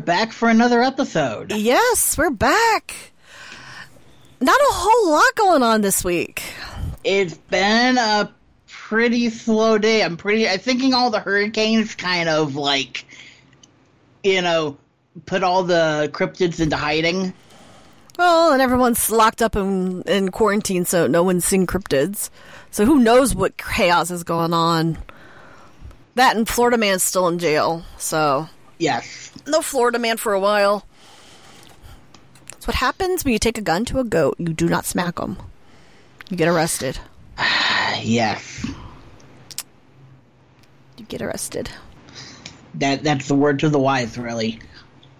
back 0.00 0.32
for 0.32 0.48
another 0.48 0.82
episode. 0.82 1.52
Yes, 1.52 2.16
we're 2.18 2.30
back. 2.30 3.12
Not 4.40 4.58
a 4.58 4.72
whole 4.72 5.12
lot 5.12 5.34
going 5.36 5.62
on 5.62 5.82
this 5.82 6.02
week. 6.02 6.42
It's 7.04 7.34
been 7.34 7.98
a 7.98 8.32
pretty 8.66 9.30
slow 9.30 9.78
day. 9.78 10.02
I'm 10.02 10.16
pretty. 10.16 10.48
I'm 10.48 10.58
thinking 10.58 10.94
all 10.94 11.10
the 11.10 11.20
hurricanes 11.20 11.94
kind 11.94 12.28
of 12.28 12.56
like, 12.56 13.06
you 14.24 14.42
know, 14.42 14.78
put 15.26 15.42
all 15.42 15.62
the 15.62 16.10
cryptids 16.12 16.60
into 16.60 16.76
hiding. 16.76 17.32
Well, 18.18 18.52
and 18.52 18.60
everyone's 18.60 19.10
locked 19.10 19.42
up 19.42 19.56
in, 19.56 20.02
in 20.02 20.30
quarantine, 20.30 20.84
so 20.84 21.06
no 21.06 21.22
one's 21.22 21.44
seen 21.44 21.66
cryptids. 21.66 22.30
So 22.70 22.84
who 22.84 22.98
knows 22.98 23.34
what 23.34 23.56
chaos 23.56 24.10
is 24.10 24.24
going 24.24 24.52
on? 24.52 24.98
That 26.16 26.36
and 26.36 26.46
Florida 26.48 26.76
Man's 26.76 27.02
still 27.02 27.28
in 27.28 27.38
jail, 27.38 27.84
so 27.96 28.48
Yes. 28.80 29.30
no 29.46 29.60
Florida 29.60 29.98
Man 29.98 30.16
for 30.16 30.32
a 30.32 30.40
while. 30.40 30.86
That's 32.50 32.66
what 32.66 32.76
happens 32.76 33.24
when 33.24 33.32
you 33.32 33.38
take 33.38 33.58
a 33.58 33.62
gun 33.62 33.84
to 33.86 34.00
a 34.00 34.04
goat. 34.04 34.36
You 34.38 34.52
do 34.54 34.68
not 34.68 34.86
smack 34.86 35.16
them. 35.16 35.36
You 36.28 36.36
get 36.36 36.48
arrested. 36.48 36.98
Yes. 38.02 38.64
You 40.96 41.04
get 41.06 41.20
arrested. 41.20 41.68
That 42.74 43.02
that's 43.02 43.28
the 43.28 43.34
word 43.34 43.58
to 43.58 43.68
the 43.68 43.78
wise, 43.78 44.16
really. 44.16 44.60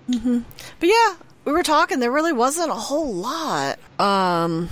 Mm-hmm. 0.08 0.38
But 0.78 0.88
yeah, 0.88 1.16
we 1.44 1.52
were 1.52 1.62
talking. 1.62 2.00
There 2.00 2.12
really 2.12 2.32
wasn't 2.32 2.70
a 2.70 2.74
whole 2.74 3.12
lot. 3.12 3.78
Um, 3.98 4.70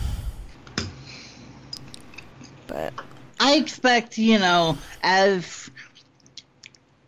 but 2.67 2.95
I 3.41 3.57
expect, 3.57 4.17
you 4.17 4.39
know, 4.39 4.79
as 5.03 5.71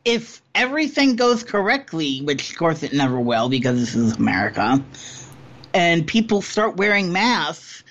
if 0.05 0.43
everything 0.55 1.17
goes 1.17 1.43
correctly, 1.43 2.21
which 2.23 2.51
of 2.51 2.57
course 2.57 2.83
it 2.83 2.93
never 2.93 3.21
will 3.21 3.49
because 3.49 3.79
this 3.79 3.95
is 3.95 4.17
America, 4.17 4.83
and 5.75 6.07
people 6.07 6.43
start 6.43 6.77
wearing 6.77 7.13
masks 7.13 7.85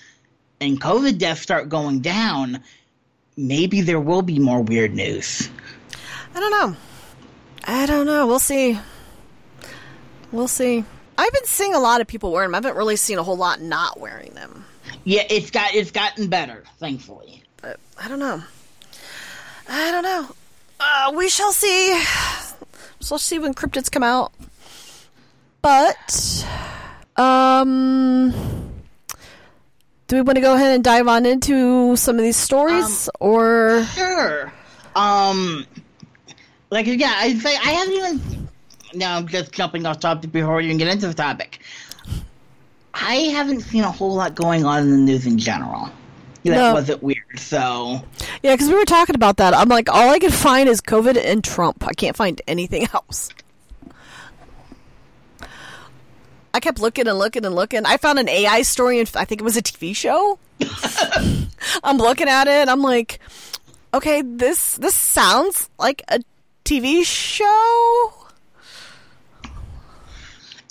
and 0.62 0.80
COVID 0.80 1.18
deaths 1.18 1.42
start 1.42 1.70
going 1.70 2.00
down, 2.02 2.62
maybe 3.38 3.82
there 3.82 4.00
will 4.00 4.22
be 4.22 4.40
more 4.40 4.62
weird 4.62 4.94
news. 4.94 5.50
I 6.36 6.40
don't 6.40 6.52
know. 6.52 6.78
I 7.66 7.86
don't 7.86 8.06
know. 8.06 8.28
We'll 8.28 8.40
see. 8.40 8.80
We'll 10.32 10.48
see. 10.48 10.84
I've 11.18 11.34
been 11.34 11.46
seeing 11.46 11.74
a 11.74 11.80
lot 11.80 12.02
of 12.02 12.08
people 12.08 12.32
wearing 12.32 12.48
them. 12.50 12.56
I 12.56 12.58
haven't 12.58 12.78
really 12.78 12.96
seen 12.96 13.18
a 13.18 13.24
whole 13.24 13.38
lot 13.38 13.62
not 13.62 14.00
wearing 14.00 14.34
them. 14.34 14.66
Yeah, 15.04 15.24
it's 15.30 15.52
got 15.52 15.74
it's 15.74 15.92
gotten 15.92 16.28
better, 16.28 16.64
thankfully. 16.78 17.44
But 17.62 17.80
I 18.02 18.08
don't 18.08 18.20
know. 18.20 18.42
I 19.68 19.92
don't 19.92 20.04
know. 20.04 20.30
Uh, 20.80 21.12
we 21.16 21.30
shall 21.30 21.52
see. 21.52 22.04
We'll 23.10 23.20
see 23.20 23.40
when 23.40 23.54
cryptids 23.54 23.92
come 23.92 24.04
out. 24.04 24.32
But, 25.62 26.46
um, 27.18 28.32
do 30.08 30.16
we 30.16 30.22
want 30.22 30.36
to 30.36 30.42
go 30.42 30.56
ahead 30.56 30.74
and 30.74 30.84
dive 30.84 31.08
on 31.08 31.26
into 31.26 31.96
some 31.96 32.16
of 32.16 32.22
these 32.22 32.38
stories, 32.38 33.10
or 33.20 33.84
Sure. 33.94 34.54
Um, 34.96 35.66
like 36.70 36.88
yeah, 36.88 37.14
I 37.16 37.34
say 37.36 37.56
I 37.56 37.72
haven't 37.72 37.94
even. 37.94 38.48
Now 38.94 39.18
I'm 39.18 39.28
just 39.28 39.52
jumping 39.52 39.86
off 39.86 40.00
topic 40.00 40.32
before 40.32 40.56
we 40.56 40.66
even 40.66 40.78
get 40.78 40.88
into 40.88 41.08
the 41.08 41.14
topic. 41.14 41.60
I 42.94 43.16
haven't 43.16 43.62
seen 43.62 43.84
a 43.84 43.92
whole 43.92 44.16
lot 44.16 44.36
going 44.36 44.66
on 44.66 44.84
in 44.84 44.92
the 44.92 44.98
news 44.98 45.26
in 45.26 45.38
general. 45.38 45.90
That 46.44 46.52
No. 46.56 46.74
wasn't 46.74 47.04
weird. 47.04 47.38
So 47.38 48.04
yeah? 48.42 48.54
Because 48.54 48.70
we 48.70 48.76
were 48.76 48.86
talking 48.86 49.16
about 49.16 49.38
that. 49.38 49.54
I'm 49.54 49.68
like, 49.70 49.90
all 49.90 50.10
I 50.10 50.20
can 50.20 50.32
find 50.32 50.70
is 50.70 50.82
COVID 50.82 51.18
and 51.24 51.44
Trump. 51.44 51.86
I 51.86 51.94
can't 51.94 52.16
find 52.16 52.42
anything 52.48 52.88
else. 52.94 53.30
I 56.54 56.60
kept 56.60 56.80
looking 56.80 57.08
and 57.08 57.18
looking 57.20 57.46
and 57.46 57.54
looking. 57.56 57.86
I 57.86 57.98
found 57.98 58.18
an 58.20 58.28
AI 58.28 58.64
story, 58.64 59.00
and 59.00 59.10
I 59.16 59.24
think 59.26 59.42
it 59.42 59.44
was 59.44 59.56
a 59.58 59.62
TV 59.62 59.96
show. 59.96 60.40
I'm 61.84 61.98
looking 61.98 62.28
at 62.28 62.48
it. 62.48 62.68
I'm 62.68 62.82
like, 62.82 63.20
okay, 63.94 64.22
this 64.24 64.76
this 64.78 64.96
sounds 64.96 65.70
like 65.78 66.02
a 66.08 66.20
TV 66.66 67.04
show. 67.06 68.14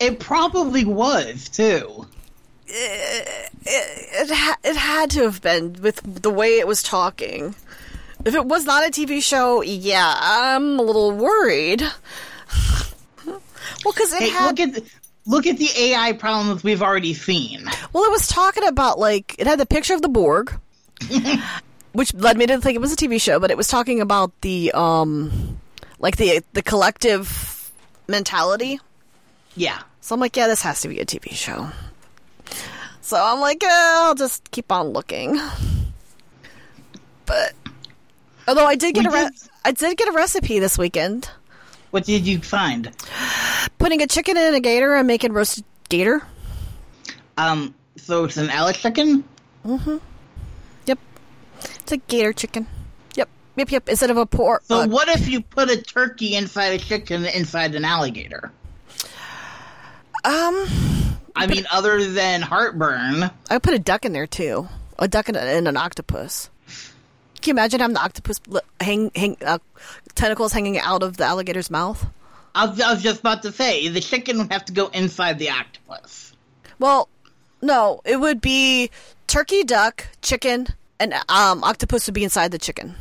it 0.00 0.18
probably 0.18 0.84
was 0.84 1.48
too. 1.48 2.06
It 2.70 4.30
ha- 4.30 4.56
it 4.64 4.76
had 4.76 5.10
to 5.12 5.22
have 5.22 5.40
been 5.42 5.74
with 5.80 6.00
the 6.04 6.30
way 6.30 6.58
it 6.58 6.66
was 6.66 6.82
talking. 6.82 7.54
If 8.24 8.34
it 8.34 8.44
was 8.44 8.64
not 8.64 8.86
a 8.86 8.90
TV 8.90 9.22
show, 9.22 9.62
yeah, 9.62 10.14
I'm 10.20 10.78
a 10.78 10.82
little 10.82 11.12
worried. 11.12 11.82
well, 13.24 13.40
because 13.84 14.12
it 14.12 14.22
Hey, 14.22 14.28
had 14.30 14.46
look 14.46 14.60
at 14.60 14.74
the, 14.74 14.84
look 15.26 15.46
at 15.46 15.58
the 15.58 15.68
AI 15.76 16.12
problems 16.14 16.62
we've 16.64 16.82
already 16.82 17.14
seen. 17.14 17.64
well, 17.92 18.04
it 18.04 18.10
was 18.10 18.26
talking 18.28 18.66
about 18.66 18.98
like 18.98 19.34
it 19.38 19.46
had 19.46 19.58
the 19.60 19.66
picture 19.66 19.94
of 19.94 20.02
the 20.02 20.08
Borg, 20.08 20.58
which 21.92 22.12
led 22.14 22.36
me 22.36 22.46
to 22.46 22.60
think 22.60 22.74
it 22.76 22.80
was 22.80 22.92
a 22.92 22.96
TV 22.96 23.20
show. 23.20 23.38
But 23.38 23.50
it 23.50 23.56
was 23.56 23.68
talking 23.68 24.00
about 24.00 24.32
the 24.40 24.72
um, 24.72 25.58
like 25.98 26.16
the 26.16 26.42
the 26.54 26.62
collective 26.62 27.70
mentality. 28.08 28.80
Yeah. 29.54 29.78
So 30.00 30.14
I'm 30.14 30.20
like, 30.20 30.36
yeah, 30.36 30.46
this 30.46 30.62
has 30.62 30.80
to 30.82 30.88
be 30.88 31.00
a 31.00 31.06
TV 31.06 31.32
show. 31.32 31.68
So 33.08 33.16
I'm 33.16 33.40
like, 33.40 33.64
eh, 33.64 33.68
I'll 33.70 34.14
just 34.14 34.50
keep 34.50 34.70
on 34.70 34.88
looking. 34.88 35.40
But 37.24 37.54
although 38.46 38.66
I 38.66 38.74
did 38.74 38.94
get 38.94 39.04
We 39.10 39.18
a 39.18 39.24
re- 39.24 39.30
did- 39.30 39.48
I 39.64 39.72
did 39.72 39.96
get 39.96 40.08
a 40.08 40.12
recipe 40.12 40.58
this 40.58 40.76
weekend. 40.76 41.30
What 41.90 42.04
did 42.04 42.26
you 42.26 42.38
find? 42.42 42.92
Putting 43.78 44.02
a 44.02 44.06
chicken 44.06 44.36
in 44.36 44.54
a 44.54 44.60
gator 44.60 44.94
and 44.94 45.06
making 45.06 45.32
roasted 45.32 45.64
gator. 45.88 46.22
Um. 47.38 47.74
So 47.96 48.24
it's 48.24 48.36
an 48.36 48.50
Alice 48.50 48.76
chicken. 48.76 49.24
Mm-hmm. 49.64 49.96
Yep, 50.84 50.98
it's 51.62 51.92
a 51.92 51.96
gator 51.96 52.34
chicken. 52.34 52.66
Yep, 53.16 53.28
yep, 53.56 53.70
yep. 53.70 53.88
Instead 53.88 54.10
of 54.10 54.18
a 54.18 54.26
pork. 54.26 54.64
So 54.64 54.80
uh, 54.82 54.86
what 54.86 55.08
if 55.08 55.28
you 55.28 55.40
put 55.40 55.70
a 55.70 55.80
turkey 55.80 56.34
inside 56.34 56.68
a 56.74 56.78
chicken 56.78 57.24
inside 57.24 57.74
an 57.74 57.86
alligator? 57.86 58.52
um, 60.24 60.66
I 61.38 61.46
mean, 61.46 61.66
other 61.70 62.04
than 62.04 62.42
heartburn. 62.42 63.30
I 63.50 63.58
put 63.58 63.74
a 63.74 63.78
duck 63.78 64.04
in 64.04 64.12
there 64.12 64.26
too. 64.26 64.68
A 64.98 65.08
duck 65.08 65.28
and, 65.28 65.36
a, 65.36 65.40
and 65.40 65.68
an 65.68 65.76
octopus. 65.76 66.50
Can 67.40 67.50
you 67.50 67.50
imagine 67.52 67.80
having 67.80 67.94
the 67.94 68.02
octopus 68.02 68.40
hang, 68.80 69.12
hang, 69.14 69.36
uh, 69.44 69.58
tentacles 70.14 70.52
hanging 70.52 70.78
out 70.78 71.02
of 71.02 71.16
the 71.16 71.24
alligator's 71.24 71.70
mouth? 71.70 72.04
I 72.54 72.66
was, 72.66 72.80
I 72.80 72.92
was 72.92 73.02
just 73.02 73.20
about 73.20 73.42
to 73.42 73.52
say 73.52 73.88
the 73.88 74.00
chicken 74.00 74.38
would 74.38 74.52
have 74.52 74.64
to 74.64 74.72
go 74.72 74.88
inside 74.88 75.38
the 75.38 75.50
octopus. 75.50 76.32
Well, 76.80 77.08
no, 77.62 78.00
it 78.04 78.18
would 78.18 78.40
be 78.40 78.90
turkey, 79.28 79.62
duck, 79.62 80.06
chicken, 80.22 80.66
and 80.98 81.14
um, 81.28 81.62
octopus 81.62 82.06
would 82.06 82.14
be 82.14 82.24
inside 82.24 82.50
the 82.50 82.58
chicken. 82.58 82.96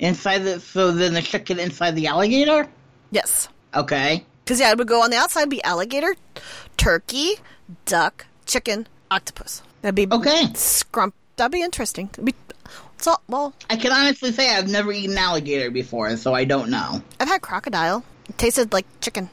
Inside 0.00 0.38
the 0.38 0.58
so 0.58 0.90
then 0.90 1.14
the 1.14 1.22
chicken 1.22 1.60
inside 1.60 1.94
the 1.94 2.08
alligator. 2.08 2.68
Yes, 3.12 3.48
Okay. 3.74 4.24
Because 4.44 4.60
yeah, 4.60 4.70
it 4.70 4.78
would 4.78 4.88
go 4.88 5.02
on 5.02 5.10
the 5.10 5.16
outside 5.16 5.48
be 5.50 5.62
alligator, 5.64 6.14
turkey, 6.76 7.34
duck, 7.86 8.26
chicken, 8.46 8.86
octopus. 9.10 9.62
That'd 9.82 9.94
be 9.94 10.06
Okay. 10.10 10.46
Scrump. 10.52 11.12
That'd 11.36 11.52
be 11.52 11.62
interesting. 11.62 12.10
It'd 12.12 12.24
be, 12.24 12.34
so, 12.98 13.16
well, 13.28 13.52
I 13.68 13.76
can 13.76 13.92
honestly 13.92 14.32
say 14.32 14.54
I've 14.54 14.68
never 14.68 14.92
eaten 14.92 15.18
alligator 15.18 15.70
before, 15.70 16.16
so 16.16 16.32
I 16.32 16.44
don't 16.44 16.70
know. 16.70 17.02
I've 17.20 17.28
had 17.28 17.42
crocodile. 17.42 18.04
It 18.28 18.38
tasted 18.38 18.72
like 18.72 18.86
chicken. 19.00 19.28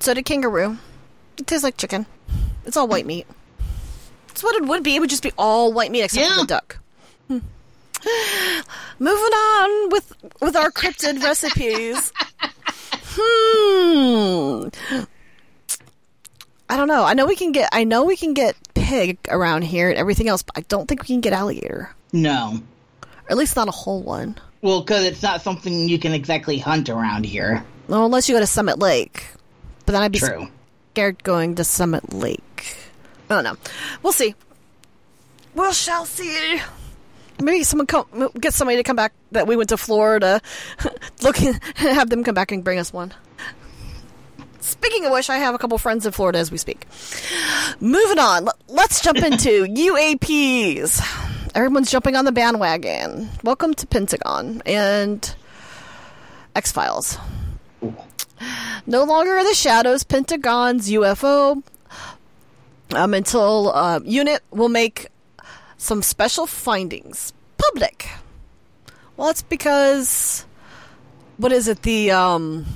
So 0.00 0.14
did 0.14 0.24
kangaroo. 0.24 0.78
It 1.38 1.46
tastes 1.46 1.62
like 1.64 1.76
chicken. 1.76 2.06
It's 2.64 2.76
all 2.76 2.88
white 2.88 3.06
meat. 3.06 3.26
That's 4.28 4.42
what 4.42 4.56
it 4.56 4.66
would 4.66 4.82
be. 4.82 4.96
It 4.96 5.00
would 5.00 5.10
just 5.10 5.22
be 5.22 5.32
all 5.38 5.72
white 5.72 5.90
meat 5.90 6.02
except 6.02 6.28
for 6.32 6.40
the 6.40 6.46
duck. 6.46 6.78
Hmm. 7.28 7.38
Moving 8.98 9.32
on 9.32 9.90
with 9.90 10.12
with 10.40 10.56
our 10.56 10.70
cryptid 10.70 11.22
recipes. 11.22 12.12
Hmm. 13.18 14.68
I 16.68 16.76
don't 16.76 16.88
know. 16.88 17.04
I 17.04 17.14
know 17.14 17.26
we 17.26 17.36
can 17.36 17.52
get. 17.52 17.68
I 17.72 17.84
know 17.84 18.04
we 18.04 18.16
can 18.16 18.34
get 18.34 18.56
pig 18.74 19.18
around 19.28 19.62
here 19.62 19.88
and 19.88 19.98
everything 19.98 20.28
else, 20.28 20.42
but 20.42 20.58
I 20.58 20.62
don't 20.62 20.86
think 20.88 21.02
we 21.02 21.06
can 21.06 21.20
get 21.20 21.32
alligator. 21.32 21.94
No. 22.12 22.60
Or 23.02 23.08
at 23.30 23.36
least 23.36 23.56
not 23.56 23.68
a 23.68 23.72
whole 23.72 24.02
one. 24.02 24.36
Well, 24.62 24.80
because 24.80 25.04
it's 25.04 25.22
not 25.22 25.42
something 25.42 25.88
you 25.88 25.98
can 25.98 26.12
exactly 26.12 26.58
hunt 26.58 26.88
around 26.88 27.24
here. 27.24 27.64
Well, 27.88 28.04
unless 28.04 28.28
you 28.28 28.34
go 28.34 28.40
to 28.40 28.46
Summit 28.46 28.78
Lake. 28.78 29.26
But 29.84 29.92
then 29.92 30.02
I'd 30.02 30.12
be 30.12 30.18
True. 30.18 30.48
scared 30.92 31.22
going 31.22 31.54
to 31.56 31.64
Summit 31.64 32.12
Lake. 32.12 32.76
I 33.30 33.34
don't 33.34 33.44
know. 33.44 33.56
We'll 34.02 34.12
see. 34.12 34.34
We 35.54 35.72
shall 35.72 36.04
see. 36.04 36.60
Maybe 37.40 37.64
someone 37.64 37.86
come 37.86 38.30
get 38.40 38.54
somebody 38.54 38.76
to 38.78 38.82
come 38.82 38.96
back 38.96 39.12
that 39.32 39.46
we 39.46 39.56
went 39.56 39.68
to 39.70 39.76
Florida, 39.76 40.40
look 41.22 41.36
have 41.76 42.08
them 42.08 42.24
come 42.24 42.34
back 42.34 42.52
and 42.52 42.64
bring 42.64 42.78
us 42.78 42.92
one. 42.92 43.12
Speaking 44.60 45.04
of 45.04 45.12
which, 45.12 45.30
I 45.30 45.36
have 45.38 45.54
a 45.54 45.58
couple 45.58 45.78
friends 45.78 46.06
in 46.06 46.12
Florida 46.12 46.38
as 46.38 46.50
we 46.50 46.58
speak. 46.58 46.86
Moving 47.80 48.18
on, 48.18 48.48
let's 48.68 49.00
jump 49.00 49.18
into 49.22 49.64
UAPs. 49.64 51.52
Everyone's 51.54 51.90
jumping 51.90 52.16
on 52.16 52.24
the 52.24 52.32
bandwagon. 52.32 53.28
Welcome 53.44 53.74
to 53.74 53.86
Pentagon 53.86 54.62
and 54.66 55.34
X 56.54 56.72
Files. 56.72 57.16
No 58.86 59.04
longer 59.04 59.36
in 59.38 59.44
the 59.44 59.54
shadows, 59.54 60.04
Pentagon's 60.04 60.90
UFO 60.90 61.62
um, 62.94 63.14
until 63.14 63.72
uh, 63.74 64.00
unit 64.04 64.42
will 64.50 64.68
make 64.68 65.08
some 65.78 66.02
special 66.02 66.46
findings 66.46 67.32
public. 67.58 68.08
Well, 69.16 69.28
it's 69.30 69.42
because 69.42 70.44
what 71.38 71.52
is 71.52 71.68
it? 71.68 71.82
The 71.82 72.10
um, 72.10 72.66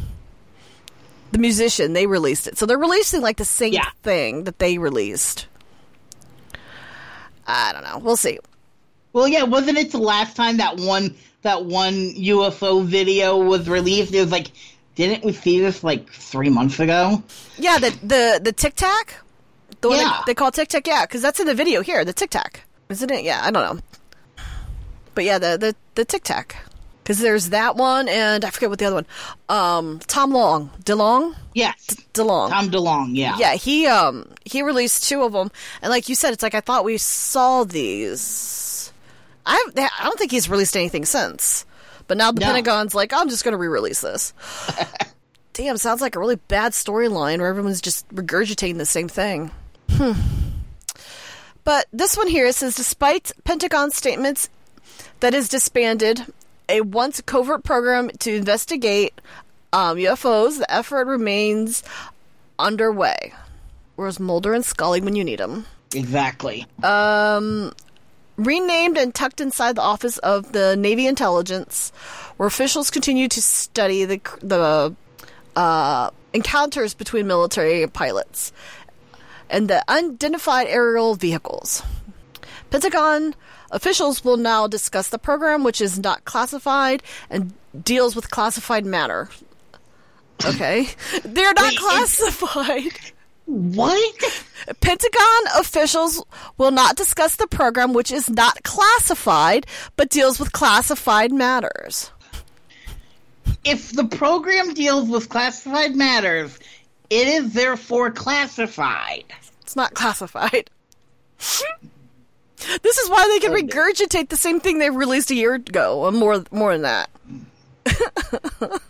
the 1.33 1.39
musician 1.39 1.93
they 1.93 2.07
released 2.07 2.47
it, 2.47 2.59
so 2.59 2.67
they're 2.67 2.79
releasing 2.79 3.21
like 3.21 3.37
the 3.37 3.45
same 3.45 3.73
Yeah. 3.73 3.91
thing 4.03 4.45
that 4.45 4.59
they 4.59 4.79
released. 4.79 5.47
I 7.47 7.73
don't 7.73 7.83
know. 7.83 7.99
We'll 7.99 8.17
see. 8.17 8.39
Well, 9.13 9.27
yeah, 9.27 9.43
wasn't 9.43 9.79
it 9.79 9.91
the 9.91 9.99
last 9.99 10.37
time 10.37 10.59
that 10.59 10.77
one 10.77 11.15
that 11.43 11.65
one 11.65 11.95
UFO 12.15 12.85
video 12.85 13.37
was 13.39 13.69
released? 13.69 14.15
It 14.15 14.21
was 14.21 14.31
like, 14.31 14.49
didn't 14.95 15.25
we 15.25 15.33
see 15.33 15.59
this 15.61 15.83
like 15.83 16.09
three 16.11 16.49
months 16.51 16.79
ago? 16.81 17.23
Yeah, 17.59 17.79
the 17.79 17.91
the 18.03 18.41
the 18.43 18.53
Tic 18.53 18.75
Tac, 18.77 19.17
the 19.81 19.89
one 19.89 19.99
Yeah. 19.99 20.23
they, 20.27 20.31
they 20.31 20.35
call 20.35 20.51
Tic 20.53 20.69
Tac. 20.69 20.87
Yeah, 20.87 21.07
because 21.07 21.23
that's 21.23 21.41
in 21.41 21.47
the 21.47 21.55
video 21.55 21.83
here. 21.83 22.05
The 22.05 22.13
Tic 22.13 22.31
Tac, 22.31 22.63
isn't 22.91 23.11
it? 23.11 23.25
Yeah, 23.25 23.41
I 23.43 23.51
don't 23.51 23.77
know. 23.77 23.83
But 25.15 25.25
yeah, 25.25 25.39
the 25.39 25.57
the 25.59 25.75
the 25.95 26.05
Tic 26.05 26.23
Tac, 26.25 26.57
because 27.03 27.19
there's 27.19 27.51
that 27.51 27.77
one, 27.77 28.09
and 28.09 28.45
I 28.45 28.51
forget 28.51 28.71
what 28.71 28.79
the 28.79 28.85
other 28.87 28.97
one. 28.97 29.07
Um, 29.49 29.99
Tom 30.07 30.33
Long, 30.33 30.71
DeLonge, 30.85 31.35
Yes, 31.55 31.77
DeLonge. 32.15 32.51
Tom 32.51 32.71
DeLonge. 32.71 33.17
Yeah, 33.17 33.37
yeah, 33.39 33.55
he 33.55 33.87
um 33.87 34.29
he 34.45 34.63
released 34.63 35.09
two 35.09 35.23
of 35.23 35.33
them, 35.33 35.51
and 35.83 35.91
like 35.91 36.09
you 36.09 36.15
said, 36.15 36.33
it's 36.33 36.43
like 36.43 36.55
I 36.55 36.61
thought 36.61 36.85
we 36.85 36.97
saw 36.99 37.65
these. 37.65 38.93
I 39.47 39.65
I 39.77 40.05
don't 40.05 40.19
think 40.19 40.31
he's 40.31 40.49
released 40.49 40.77
anything 40.77 41.05
since. 41.05 41.65
But 42.07 42.17
now 42.17 42.33
the 42.33 42.41
No. 42.41 42.47
Pentagon's 42.47 42.93
like, 42.95 43.13
I'm 43.13 43.29
just 43.29 43.45
going 43.45 43.53
to 43.53 43.59
re-release 43.59 44.01
this. 44.01 44.33
Damn, 45.53 45.77
sounds 45.77 46.01
like 46.01 46.17
a 46.17 46.19
really 46.19 46.35
bad 46.35 46.73
storyline 46.73 47.39
where 47.39 47.47
everyone's 47.49 47.81
just 47.81 48.09
regurgitating 48.09 48.79
the 48.79 48.85
same 48.87 49.07
thing. 49.09 49.53
Hmm. 49.91 50.13
But 51.71 51.87
this 51.93 52.17
one 52.17 52.27
here 52.27 52.51
says, 52.51 52.75
despite 52.75 53.31
Pentagon 53.45 53.93
statements 53.93 54.51
that 55.21 55.35
is 55.35 55.49
disbanded 55.49 56.27
a 56.69 56.81
once 56.81 57.21
covert 57.21 57.63
program 57.63 58.11
to 58.19 58.35
investigate 58.35 59.21
um, 59.73 59.97
UFOs, 59.97 60.59
the 60.59 60.69
effort 60.69 61.07
remains 61.07 61.85
underway. 62.59 63.35
Where's 63.95 64.19
Mulder 64.19 64.53
and 64.53 64.65
Scully 64.65 65.01
when 65.01 65.15
you 65.15 65.23
need 65.23 65.39
them? 65.39 65.65
exactly. 65.95 66.67
renamed 68.37 68.99
and 68.99 69.15
tucked 69.15 69.41
inside 69.41 69.77
the 69.77 69.83
office 69.83 70.19
of 70.19 70.51
the 70.51 70.75
Navy 70.75 71.07
Intelligence, 71.07 71.93
where 72.37 72.49
officials 72.49 72.91
continue 72.91 73.29
to 73.29 73.41
study 73.41 74.05
the 74.07 74.21
the 74.43 74.97
uh, 75.55 76.11
encounters 76.33 76.95
between 76.95 77.29
military 77.29 77.87
pilots 77.87 78.53
and 79.51 79.69
the 79.69 79.85
unidentified 79.89 80.67
aerial 80.69 81.15
vehicles. 81.15 81.83
Pentagon 82.71 83.35
officials 83.71 84.25
will 84.25 84.37
now 84.37 84.67
discuss 84.67 85.09
the 85.09 85.19
program, 85.19 85.65
which 85.65 85.81
is 85.81 85.99
not 85.99 86.25
classified 86.25 87.03
and 87.29 87.53
deals 87.85 88.15
with 88.17 88.31
classified 88.31 88.87
matter. 88.87 89.29
Okay, 90.45 90.89
they're 91.25 91.53
not 91.53 91.65
Wait, 91.65 91.75
it's- 91.75 92.17
classified. 92.17 92.93
What? 93.47 94.45
Pentagon 94.81 95.43
officials 95.57 96.23
will 96.57 96.71
not 96.71 96.95
discuss 96.97 97.35
the 97.35 97.49
program, 97.49 97.93
which 97.93 98.13
is 98.13 98.31
not 98.31 98.63
classified, 98.63 99.67
but 99.97 100.09
deals 100.09 100.39
with 100.39 100.53
classified 100.53 101.33
matters. 101.33 102.13
If 103.65 103.91
the 103.91 104.05
program 104.05 104.73
deals 104.75 105.09
with 105.09 105.29
classified 105.29 105.97
matters, 105.97 106.59
it 107.11 107.29
is 107.29 107.53
therefore 107.53 108.11
classified. 108.11 109.25
It's 109.63 109.77
not 109.77 109.95
classified. 109.95 110.71
this 111.39 112.99
is 112.99 113.11
why 113.11 113.27
they 113.29 113.41
can 113.41 113.53
regurgitate 113.53 114.29
the 114.29 114.37
same 114.37 114.61
thing 114.61 114.79
they 114.79 114.91
released 114.91 115.31
a 115.31 115.35
year 115.35 115.55
ago, 115.55 116.01
or 116.01 116.13
more, 116.13 116.45
more 116.51 116.73
than 116.73 116.83
that. 116.83 117.11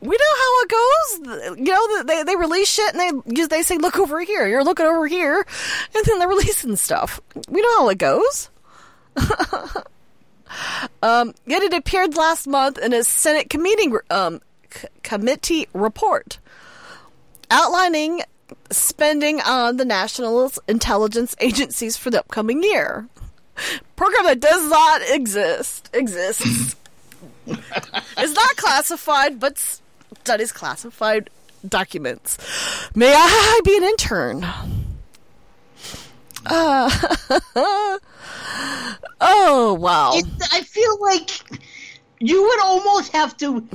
we 0.00 0.16
know 0.16 0.34
how 0.36 0.60
it 0.60 0.68
goes. 0.68 1.58
You 1.58 1.72
know, 1.72 2.02
they 2.04 2.22
they 2.22 2.36
release 2.36 2.68
shit 2.68 2.94
and 2.94 3.24
they 3.26 3.46
they 3.46 3.62
say, 3.62 3.76
"Look 3.78 3.98
over 3.98 4.20
here." 4.22 4.46
You're 4.46 4.64
looking 4.64 4.86
over 4.86 5.06
here, 5.06 5.46
and 5.94 6.04
then 6.04 6.18
they're 6.18 6.28
releasing 6.36 6.76
stuff. 6.76 7.20
We 7.48 7.60
know 7.60 7.78
how 7.78 7.88
it 7.88 7.98
goes. 7.98 8.50
um, 11.02 11.34
yet 11.46 11.62
it 11.62 11.72
appeared 11.74 12.16
last 12.16 12.46
month 12.46 12.78
in 12.78 12.92
a 12.92 13.02
Senate 13.02 13.50
committee 13.50 13.88
um, 14.10 14.40
c- 14.72 14.88
committee 15.02 15.66
report 15.72 16.38
outlining 17.50 18.22
spending 18.70 19.40
on 19.40 19.76
the 19.76 19.84
national 19.84 20.50
intelligence 20.68 21.34
agencies 21.40 21.96
for 21.96 22.10
the 22.10 22.20
upcoming 22.20 22.62
year. 22.62 23.08
Program 23.96 24.24
that 24.24 24.40
does 24.40 24.68
not 24.70 25.02
exist 25.02 25.90
exists. 25.92 26.76
is 27.46 28.32
not 28.34 28.56
classified, 28.56 29.38
but 29.38 29.58
studies 29.58 30.52
classified 30.52 31.28
documents. 31.68 32.38
May 32.94 33.12
I 33.14 33.60
be 33.64 33.76
an 33.76 33.82
intern? 33.84 34.44
Uh, 36.46 36.90
oh 39.20 39.76
wow! 39.78 40.12
It, 40.14 40.24
I 40.52 40.62
feel 40.62 40.98
like 41.00 41.30
you 42.18 42.42
would 42.42 42.60
almost 42.60 43.12
have 43.12 43.36
to 43.38 43.66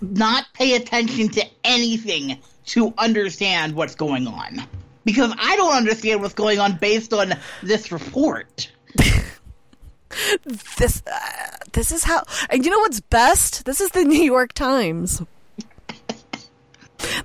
not 0.00 0.46
pay 0.54 0.74
attention 0.74 1.28
to 1.30 1.44
anything 1.64 2.38
to 2.66 2.94
understand 2.98 3.74
what's 3.74 3.94
going 3.94 4.26
on. 4.26 4.62
Because 5.04 5.32
I 5.38 5.56
don't 5.56 5.74
understand 5.74 6.20
what's 6.20 6.34
going 6.34 6.58
on 6.58 6.76
based 6.76 7.12
on 7.12 7.34
this 7.62 7.90
report. 7.90 8.70
this 10.78 11.02
uh, 11.06 11.56
this 11.72 11.92
is 11.92 12.04
how 12.04 12.22
and 12.48 12.64
you 12.64 12.70
know 12.70 12.80
what's 12.80 13.00
best? 13.00 13.64
This 13.64 13.80
is 13.80 13.90
the 13.90 14.04
new 14.04 14.22
york 14.22 14.52
times. 14.52 15.22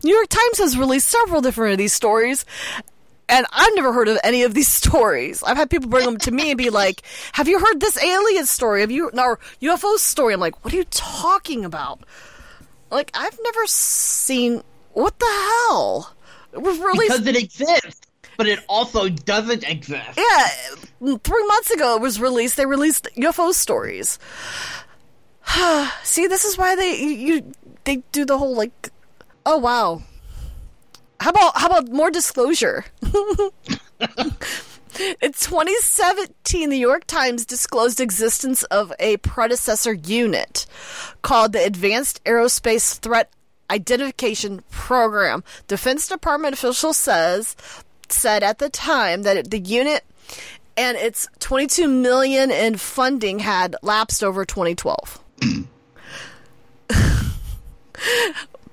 New 0.03 0.15
york 0.15 0.29
times 0.29 0.57
has 0.59 0.77
released 0.77 1.07
several 1.07 1.41
different 1.41 1.73
of 1.73 1.77
these 1.77 1.93
stories 1.93 2.45
and 3.27 3.45
i've 3.51 3.75
never 3.75 3.91
heard 3.91 4.07
of 4.07 4.17
any 4.23 4.43
of 4.43 4.53
these 4.53 4.67
stories. 4.83 5.43
I've 5.43 5.57
had 5.57 5.69
people 5.69 5.89
bring 5.89 6.05
them 6.05 6.17
to 6.19 6.31
me 6.31 6.51
and 6.51 6.57
be 6.57 6.69
like 6.69 7.01
have 7.33 7.47
you 7.47 7.59
heard 7.59 7.79
this 7.79 8.01
alien 8.01 8.45
story? 8.45 8.81
Have 8.81 8.91
you 8.91 9.09
or 9.09 9.39
ufo 9.61 9.97
story? 9.97 10.33
I'm 10.33 10.39
like 10.39 10.63
what 10.63 10.73
are 10.73 10.77
you 10.77 10.85
talking 10.85 11.65
about 11.65 11.99
like 12.91 13.11
i've 13.13 13.37
never 13.43 13.65
seen 13.67 14.61
what 14.93 15.17
the 15.19 15.25
hell 15.25 16.13
it 16.53 16.61
was 16.61 16.79
released 16.79 17.23
Because 17.23 17.27
it 17.27 17.35
exists, 17.35 18.01
but 18.37 18.47
it 18.47 18.59
also 18.69 19.09
doesn't 19.09 19.63
exist. 19.69 20.17
yeah, 20.17 20.47
three 21.17 21.47
months 21.47 21.71
ago 21.71 21.95
it 21.97 22.01
was 22.01 22.19
released. 22.21 22.55
They 22.55 22.65
released 22.65 23.09
UFO 23.17 23.53
stories. 23.53 24.19
See, 26.03 26.27
this 26.27 26.45
is 26.45 26.57
why 26.57 26.75
they 26.75 26.95
you 27.01 27.51
they 27.83 27.97
do 28.13 28.23
the 28.25 28.37
whole 28.37 28.55
like, 28.55 28.89
oh 29.45 29.57
wow. 29.57 30.01
How 31.19 31.31
about 31.31 31.57
how 31.57 31.67
about 31.67 31.89
more 31.89 32.09
disclosure? 32.09 32.85
In 34.99 35.33
2017, 35.33 36.69
the 36.69 36.75
New 36.77 36.81
York 36.81 37.05
Times 37.05 37.45
disclosed 37.45 37.99
existence 37.99 38.63
of 38.63 38.93
a 38.99 39.17
predecessor 39.17 39.93
unit 39.93 40.65
called 41.21 41.51
the 41.51 41.65
Advanced 41.65 42.23
Aerospace 42.23 42.97
Threat 42.99 43.29
Identification 43.69 44.63
Program. 44.69 45.43
Defense 45.67 46.07
Department 46.07 46.53
official 46.53 46.93
says 46.93 47.55
said 48.07 48.43
at 48.43 48.59
the 48.59 48.69
time 48.69 49.23
that 49.23 49.49
the 49.49 49.59
unit 49.59 50.03
and 50.77 50.95
its 50.97 51.27
22 51.39 51.87
million 51.87 52.51
in 52.51 52.77
funding 52.77 53.39
had 53.39 53.75
lapsed 53.81 54.23
over 54.23 54.45
2012. 54.45 55.19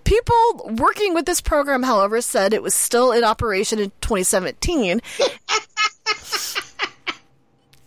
People 0.05 0.75
working 0.79 1.14
with 1.14 1.25
this 1.26 1.41
program, 1.41 1.83
however, 1.83 2.21
said 2.21 2.52
it 2.52 2.62
was 2.62 2.75
still 2.75 3.12
in 3.12 3.25
operation 3.25 3.79
in 3.79 3.91
2017. 4.02 5.00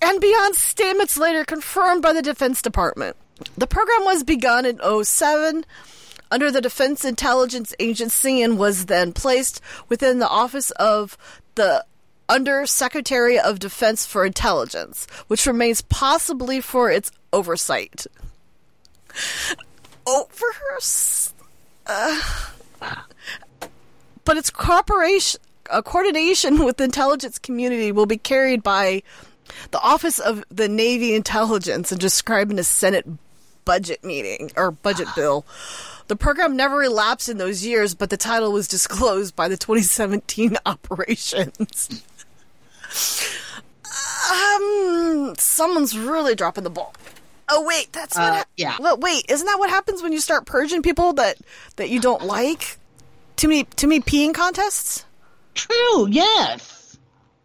And 0.05 0.21
beyond 0.21 0.55
statements 0.55 1.17
later 1.17 1.43
confirmed 1.43 2.01
by 2.01 2.13
the 2.13 2.21
Defense 2.21 2.61
Department. 2.61 3.15
The 3.57 3.67
program 3.67 4.05
was 4.05 4.23
begun 4.23 4.65
in 4.65 4.79
07 5.03 5.65
under 6.31 6.51
the 6.51 6.61
Defense 6.61 7.03
Intelligence 7.03 7.73
Agency 7.79 8.41
and 8.41 8.57
was 8.57 8.85
then 8.85 9.13
placed 9.13 9.61
within 9.89 10.19
the 10.19 10.29
office 10.29 10.71
of 10.71 11.17
the 11.55 11.83
Under 12.29 12.65
Secretary 12.65 13.39
of 13.39 13.59
Defense 13.59 14.05
for 14.05 14.25
Intelligence, 14.25 15.07
which 15.27 15.45
remains 15.45 15.81
possibly 15.81 16.61
for 16.61 16.89
its 16.89 17.11
oversight. 17.33 18.05
Overs 20.07 21.33
but 24.25 24.37
its 24.37 24.49
cooperation, 24.49 25.39
uh, 25.69 25.81
coordination 25.81 26.63
with 26.63 26.77
the 26.77 26.83
intelligence 26.83 27.39
community 27.39 27.91
will 27.91 28.05
be 28.05 28.17
carried 28.17 28.63
by 28.63 29.03
the 29.71 29.79
Office 29.81 30.19
of 30.19 30.43
the 30.49 30.67
Navy 30.67 31.13
Intelligence 31.15 31.91
and 31.91 31.99
described 32.01 32.51
in 32.51 32.59
a 32.59 32.63
Senate 32.63 33.05
budget 33.65 34.03
meeting 34.03 34.51
or 34.55 34.71
budget 34.71 35.07
bill. 35.15 35.45
The 36.07 36.15
program 36.15 36.55
never 36.55 36.83
elapsed 36.83 37.29
in 37.29 37.37
those 37.37 37.65
years, 37.65 37.95
but 37.95 38.09
the 38.11 38.17
title 38.17 38.51
was 38.51 38.67
disclosed 38.67 39.35
by 39.35 39.47
the 39.47 39.57
2017 39.57 40.55
operations. 40.65 42.03
um, 44.31 45.33
someone's 45.37 45.97
really 45.97 46.35
dropping 46.35 46.63
the 46.63 46.69
ball. 46.69 46.93
Oh 47.49 47.63
wait, 47.63 47.91
that's 47.91 48.15
what. 48.15 48.23
Uh, 48.23 48.33
hap- 48.35 48.49
yeah. 48.57 48.75
Well, 48.79 48.97
wait, 48.97 49.25
isn't 49.29 49.45
that 49.45 49.59
what 49.59 49.69
happens 49.69 50.01
when 50.01 50.11
you 50.11 50.19
start 50.19 50.45
purging 50.45 50.81
people 50.81 51.13
that 51.13 51.37
that 51.75 51.89
you 51.89 51.99
don't 51.99 52.23
like? 52.23 52.77
Too 53.35 53.47
many, 53.49 53.63
too 53.65 53.87
many 53.87 54.01
peeing 54.01 54.33
contests. 54.33 55.05
True, 55.53 56.07
yes. 56.07 56.74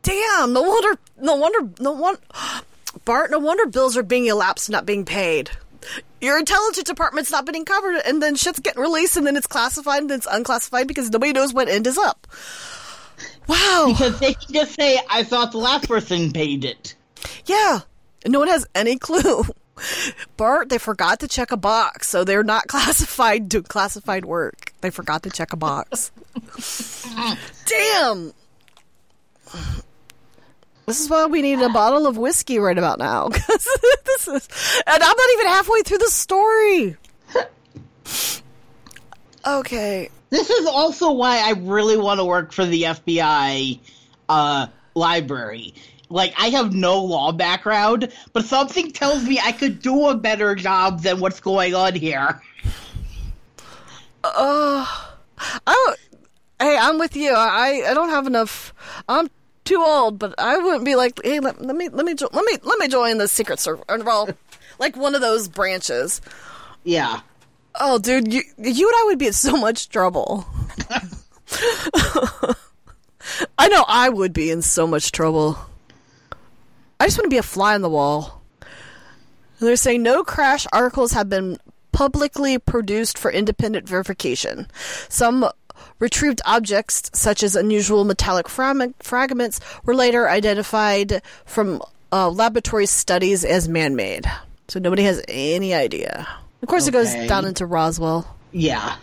Damn! 0.02 0.52
No 0.52 0.62
wonder. 0.62 0.99
No 1.21 1.35
wonder. 1.37 1.71
No 1.80 1.92
one. 1.92 2.16
Bart. 3.04 3.30
No 3.30 3.38
wonder 3.38 3.66
bills 3.66 3.97
are 3.97 4.02
being 4.02 4.26
elapsed, 4.26 4.71
not 4.71 4.87
being 4.87 5.04
paid. 5.04 5.50
Your 6.21 6.38
intelligence 6.38 6.87
department's 6.87 7.30
not 7.30 7.47
being 7.47 7.64
covered, 7.64 8.02
and 8.04 8.23
then 8.23 8.37
shit's 8.37 8.61
getting 8.61 8.83
released, 8.83 9.16
and 9.16 9.26
then 9.26 9.37
it's 9.37 9.47
classified, 9.47 10.02
and 10.02 10.11
then 10.11 10.19
it's 10.19 10.28
unclassified 10.30 10.87
because 10.87 11.11
nobody 11.11 11.33
knows 11.33 11.54
what 11.54 11.69
end 11.69 11.87
is 11.87 11.97
up. 11.97 12.26
Wow. 13.47 13.87
Because 13.88 14.21
they 14.21 14.35
can 14.35 14.52
just 14.52 14.75
say, 14.75 15.00
I 15.09 15.25
thought 15.25 15.52
the 15.52 15.59
last 15.59 15.88
person 15.88 16.30
paid 16.33 16.64
it. 16.64 16.95
Yeah. 17.47 17.80
No 18.26 18.38
one 18.38 18.49
has 18.49 18.66
any 18.75 18.97
clue. 18.99 19.45
Bart, 20.37 20.69
they 20.69 20.78
forgot 20.78 21.21
to 21.21 21.28
check 21.28 21.52
a 21.52 21.57
box, 21.57 22.09
so 22.09 22.23
they're 22.25 22.45
not 22.45 22.66
classified 22.69 23.49
doing 23.49 23.64
classified 23.64 24.25
work. 24.25 24.73
They 24.80 24.90
forgot 24.90 25.23
to 25.25 25.30
check 25.30 25.52
a 25.52 25.57
box. 25.57 26.12
Damn. 27.66 28.33
This 30.91 31.03
is 31.03 31.09
why 31.09 31.27
we 31.27 31.41
need 31.41 31.61
a 31.61 31.69
bottle 31.69 32.09
of 32.09 32.17
whiskey 32.19 32.59
right 32.59 32.77
about 32.77 32.99
now. 32.99 33.29
'Cause 33.33 33.69
this 34.07 34.27
is, 34.27 34.49
and 34.87 35.01
I'm 35.03 35.17
not 35.17 35.31
even 35.35 35.47
halfway 35.47 35.83
through 35.83 35.99
the 35.99 36.11
story. 36.11 36.97
Okay. 39.47 40.11
This 40.29 40.51
is 40.51 40.67
also 40.67 41.13
why 41.13 41.39
I 41.39 41.53
really 41.53 41.97
want 41.97 42.21
to 42.21 42.25
work 42.25 42.53
for 42.53 42.67
the 42.67 42.83
FBI 42.83 43.79
uh, 44.29 44.67
library. 44.95 45.73
Like, 46.11 46.35
I 46.37 46.49
have 46.51 46.75
no 46.75 47.03
law 47.03 47.33
background, 47.33 48.13
but 48.35 48.45
something 48.45 48.91
tells 48.93 49.25
me 49.25 49.41
I 49.43 49.53
could 49.53 49.81
do 49.81 50.09
a 50.09 50.15
better 50.15 50.55
job 50.57 51.03
than 51.03 51.21
what's 51.21 51.41
going 51.41 51.75
on 51.75 51.95
here. 51.95 52.43
Oh. 54.25 55.17
I 55.67 55.73
don't, 55.73 55.99
hey, 56.69 56.77
I'm 56.77 56.99
with 56.99 57.17
you. 57.17 57.33
I 57.33 57.85
I 57.89 57.95
don't 57.95 58.11
have 58.11 58.27
enough. 58.27 58.75
I'm 59.09 59.31
too 59.71 59.81
old, 59.81 60.19
but 60.19 60.35
I 60.37 60.59
wouldn't 60.59 60.85
be 60.85 60.97
like, 60.97 61.21
hey, 61.23 61.39
let, 61.39 61.62
let 61.62 61.77
me 61.77 61.89
let 61.89 62.05
me 62.05 62.15
jo- 62.15 62.29
let 62.33 62.45
me 62.45 62.59
let 62.62 62.79
me 62.81 62.89
join 62.89 63.19
the 63.19 63.29
secret 63.29 63.61
service. 63.61 63.85
Well, 63.89 64.29
like 64.81 64.97
one 64.97 65.15
of 65.15 65.21
those 65.21 65.49
branches. 65.49 66.21
Yeah. 66.83 67.21
Oh, 67.79 67.99
dude, 68.00 68.33
you 68.33 68.43
you 68.59 68.89
and 68.89 68.97
I 68.97 69.05
would 69.07 69.19
be 69.19 69.29
in 69.29 69.33
so 69.33 69.57
much 69.57 69.89
trouble. 69.89 70.45
I 73.59 73.69
know 73.69 73.85
I 73.87 74.09
would 74.09 74.33
be 74.33 74.50
in 74.50 74.61
so 74.62 74.89
much 74.89 75.12
trouble. 75.12 75.57
I 76.99 77.07
just 77.07 77.17
want 77.17 77.27
to 77.27 77.35
be 77.35 77.39
a 77.39 77.43
fly 77.43 77.75
on 77.75 77.83
the 77.83 77.89
wall. 77.89 78.43
They're 79.61 79.77
saying 79.77 80.03
no 80.03 80.25
crash 80.25 80.67
articles 80.73 81.12
have 81.12 81.29
been 81.29 81.59
publicly 81.93 82.59
produced 82.59 83.19
for 83.19 83.31
independent 83.31 83.89
verification. 83.89 84.67
Some 85.09 85.49
retrieved 85.99 86.41
objects, 86.45 87.11
such 87.13 87.43
as 87.43 87.57
unusual 87.57 88.05
metallic 88.05 88.49
frag- 88.49 88.95
fragments, 89.01 89.61
were 89.85 89.95
later 89.95 90.29
identified 90.29 91.23
from 91.45 91.83
uh, 92.13 92.31
laboratory 92.31 92.87
studies 92.87 93.45
as 93.45 93.69
man 93.69 93.97
made. 93.97 94.31
So 94.69 94.79
nobody 94.79 95.03
has 95.05 95.23
any 95.29 95.75
idea. 95.75 96.29
Of 96.63 96.69
course, 96.69 96.87
it 96.87 96.93
goes 96.93 97.13
down 97.27 97.45
into 97.45 97.67
Roswell. 97.67 98.37
Yeah. 98.53 98.97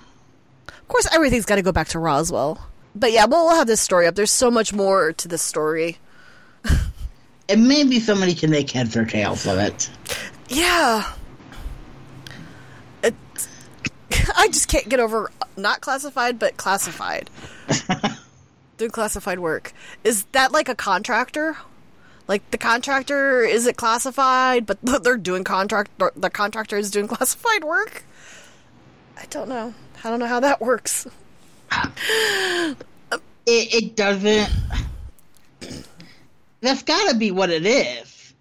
Of 0.68 0.88
course, 0.88 1.08
everything's 1.14 1.46
got 1.46 1.56
to 1.56 1.62
go 1.62 1.72
back 1.72 1.90
to 1.90 2.00
Roswell. 2.00 2.60
But 2.96 3.12
yeah, 3.12 3.26
we'll, 3.26 3.46
we'll 3.46 3.56
have 3.56 3.68
this 3.68 3.82
story 3.82 4.08
up. 4.08 4.16
There's 4.16 4.32
so 4.32 4.50
much 4.50 4.74
more 4.74 5.14
to 5.14 5.28
this 5.28 5.42
story. 5.42 5.98
And 7.50 7.66
maybe 7.66 8.00
somebody 8.02 8.36
can 8.36 8.50
make 8.50 8.72
heads 8.72 8.98
or 8.98 9.06
tails 9.06 9.48
of 9.48 9.58
it. 9.58 9.90
Yeah. 10.50 11.10
It, 13.04 13.16
I 14.36 14.48
just 14.48 14.68
can't 14.68 14.90
get 14.90 15.00
over 15.00 15.32
not 15.56 15.82
classified, 15.82 16.40
but 16.40 16.58
classified. 16.58 17.30
Doing 18.78 18.92
classified 18.92 19.40
work. 19.40 19.74
Is 20.04 20.24
that 20.34 20.52
like 20.52 20.70
a 20.70 20.76
contractor? 20.76 21.58
Like 22.28 22.50
the 22.52 22.58
contractor, 22.58 23.42
is 23.42 23.66
it 23.66 23.78
classified, 23.78 24.66
but 24.66 24.78
they're 25.04 25.18
doing 25.18 25.44
contract, 25.44 25.92
the 26.16 26.30
contractor 26.30 26.78
is 26.78 26.92
doing 26.92 27.08
classified 27.08 27.64
work? 27.64 28.04
I 29.18 29.26
don't 29.30 29.50
know. 29.50 29.74
I 30.04 30.10
don't 30.10 30.20
know 30.20 30.28
how 30.28 30.42
that 30.42 30.62
works. 30.62 31.08
It, 31.72 32.78
it 33.46 33.96
doesn't. 33.96 34.50
That's 36.62 36.84
got 36.84 37.12
to 37.12 37.16
be 37.16 37.32
what 37.32 37.50
it 37.50 37.66
is. 37.66 38.34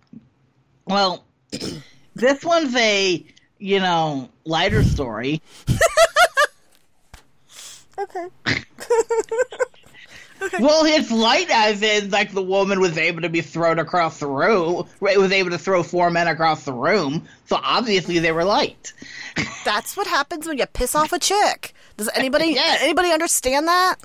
Well, 0.85 1.25
this 2.15 2.45
one's 2.45 2.75
a, 2.75 3.25
you 3.59 3.81
know, 3.81 4.29
lighter 4.45 4.85
story. 4.85 5.43
Okay. 7.99 8.27
okay. 8.47 8.63
Well, 10.61 10.85
it's 10.85 11.11
light 11.11 11.49
as 11.51 11.81
in, 11.81 12.11
like, 12.11 12.31
the 12.33 12.43
woman 12.43 12.79
was 12.79 12.99
able 12.99 13.23
to 13.23 13.31
be 13.31 13.41
thrown 13.41 13.79
across 13.79 14.21
the 14.21 14.27
room, 14.27 14.87
right, 15.01 15.19
was 15.19 15.33
able 15.33 15.49
to 15.51 15.59
throw 15.59 15.83
four 15.83 16.11
men 16.11 16.29
across 16.29 16.65
the 16.67 16.75
room, 16.75 17.27
so 17.47 17.59
obviously 17.63 18.19
they 18.19 18.33
were 18.33 18.45
light. 18.45 18.93
That's 19.65 19.97
what 19.97 20.07
happens 20.07 20.47
when 20.47 20.59
you 20.59 20.67
piss 20.67 20.95
off 20.95 21.15
a 21.15 21.19
chick. 21.19 21.73
Does 21.97 22.11
anybody 22.15 22.49
Yes. 22.49 22.81
anybody 22.83 23.13
understand 23.13 23.67
that? 23.67 23.97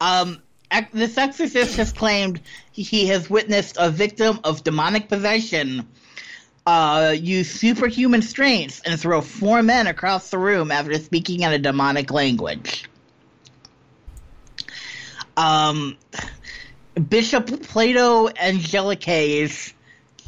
Um, 0.00 0.42
this 0.92 1.16
exorcist 1.16 1.76
has 1.76 1.92
claimed 1.92 2.40
he 2.72 3.06
has 3.06 3.30
witnessed 3.30 3.76
a 3.78 3.90
victim 3.90 4.40
of 4.44 4.62
demonic 4.62 5.08
possession 5.08 5.88
uh, 6.66 7.14
use 7.16 7.50
superhuman 7.50 8.22
strength 8.22 8.82
and 8.84 8.98
throw 8.98 9.20
four 9.20 9.62
men 9.62 9.86
across 9.86 10.30
the 10.30 10.38
room 10.38 10.70
after 10.70 10.94
speaking 10.98 11.42
in 11.42 11.52
a 11.52 11.58
demonic 11.58 12.10
language. 12.10 12.88
Um, 15.36 15.96
Bishop 17.08 17.46
Plato 17.62 18.28
Angelicus, 18.28 19.72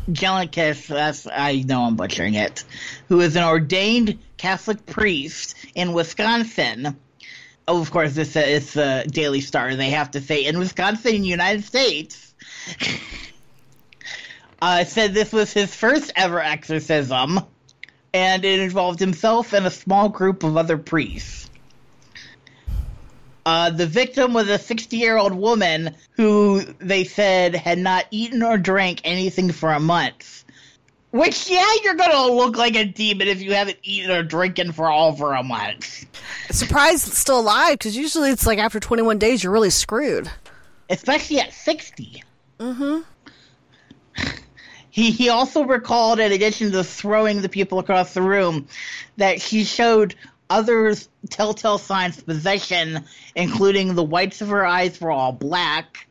Angelicus, 0.09 0.87
that's, 0.87 1.27
I 1.27 1.63
know 1.67 1.83
I'm 1.83 1.97
butchering 1.97 2.35
it, 2.35 2.65
who 3.09 3.21
is 3.21 3.37
an 3.37 3.45
ordained 3.45 4.19
Catholic 4.37 4.87
priest 4.87 5.55
in 5.75 5.93
Wisconsin, 5.93 6.97
Oh, 7.67 7.81
of 7.81 7.91
course, 7.91 8.17
it's 8.19 8.37
uh, 8.37 8.41
is 8.41 8.75
the 8.75 9.07
Daily 9.09 9.41
Star. 9.41 9.75
They 9.75 9.91
have 9.91 10.11
to 10.11 10.21
say 10.21 10.45
in 10.45 10.59
Wisconsin, 10.59 11.25
United 11.25 11.65
States. 11.65 12.35
uh, 14.65 14.83
said 14.85 15.13
this 15.13 15.31
was 15.31 15.53
his 15.53 15.75
first 15.75 16.11
ever 16.17 16.41
exorcism, 16.41 17.39
and 18.15 18.47
it 18.47 18.61
involved 18.61 18.99
himself 18.99 19.53
and 19.53 19.67
a 19.67 19.71
small 19.71 20.09
group 20.09 20.43
of 20.43 20.57
other 20.57 20.79
priests. 20.79 21.51
Uh, 23.45 23.69
the 23.69 23.87
victim 23.87 24.33
was 24.33 24.49
a 24.49 24.59
60 24.59 24.97
year 24.97 25.19
old 25.19 25.35
woman 25.35 25.95
who 26.13 26.63
they 26.79 27.05
said 27.05 27.55
had 27.55 27.77
not 27.79 28.07
eaten 28.11 28.43
or 28.43 28.57
drank 28.57 29.03
anything 29.05 29.53
for 29.53 29.71
a 29.71 29.79
month. 29.79 30.47
Which, 31.11 31.51
yeah, 31.51 31.71
you're 31.83 31.95
gonna 31.97 32.33
look 32.33 32.57
like 32.57 32.75
a 32.75 32.87
demon 32.87 33.29
if 33.29 33.43
you 33.43 33.53
haven't 33.53 33.77
eaten 33.83 34.11
or 34.11 34.23
drinking 34.23 34.73
for 34.73 34.89
all 34.89 35.15
for 35.15 35.35
a 35.35 35.43
month. 35.43 36.07
Surprised 36.51 37.13
still 37.13 37.41
alive 37.41 37.77
because 37.77 37.95
usually 37.99 38.31
it's 38.31 38.47
like 38.47 38.59
after 38.59 38.81
21 38.81 39.19
days 39.19 39.45
you're 39.45 39.53
really 39.53 39.69
screwed. 39.69 40.31
especially 40.89 41.39
at 41.41 41.53
60. 41.53 42.25
Mm-hmm. 42.59 43.01
He, 44.95 45.11
he 45.11 45.29
also 45.29 45.65
recalled, 45.65 46.21
in 46.21 46.31
addition 46.31 46.71
to 46.71 46.85
throwing 46.85 47.43
the 47.43 47.49
people 47.49 47.81
across 47.81 48.15
the 48.15 48.23
room, 48.23 48.69
that 49.17 49.43
she 49.43 49.65
showed 49.65 50.15
others 50.49 51.09
telltale 51.29 51.79
signs 51.79 52.19
of 52.19 52.27
possession, 52.27 53.05
including 53.35 53.97
the 53.97 54.05
whites 54.05 54.41
of 54.41 54.51
her 54.51 54.65
eyes 54.65 55.01
were 55.01 55.11
all 55.11 55.33
black. 55.33 56.07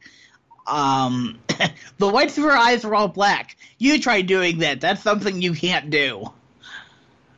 Um, 0.68 1.40
the 1.98 2.10
whites 2.10 2.38
of 2.38 2.44
her 2.44 2.52
eyes 2.52 2.84
were 2.84 2.94
all 2.94 3.08
black. 3.08 3.56
You 3.78 4.02
try 4.02 4.20
doing 4.20 4.58
that. 4.58 4.82
That's 4.82 5.02
something 5.02 5.42
you 5.42 5.54
can't 5.54 5.90
do. 5.90 6.26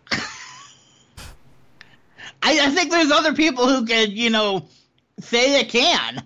I, 0.12 0.18
I 2.42 2.72
think 2.72 2.90
there's 2.90 3.12
other 3.12 3.36
people 3.36 3.68
who 3.70 3.86
can, 3.86 4.10
you 4.10 4.32
know, 4.32 4.66
say 5.20 5.52
they 5.52 5.66
can. 5.66 6.24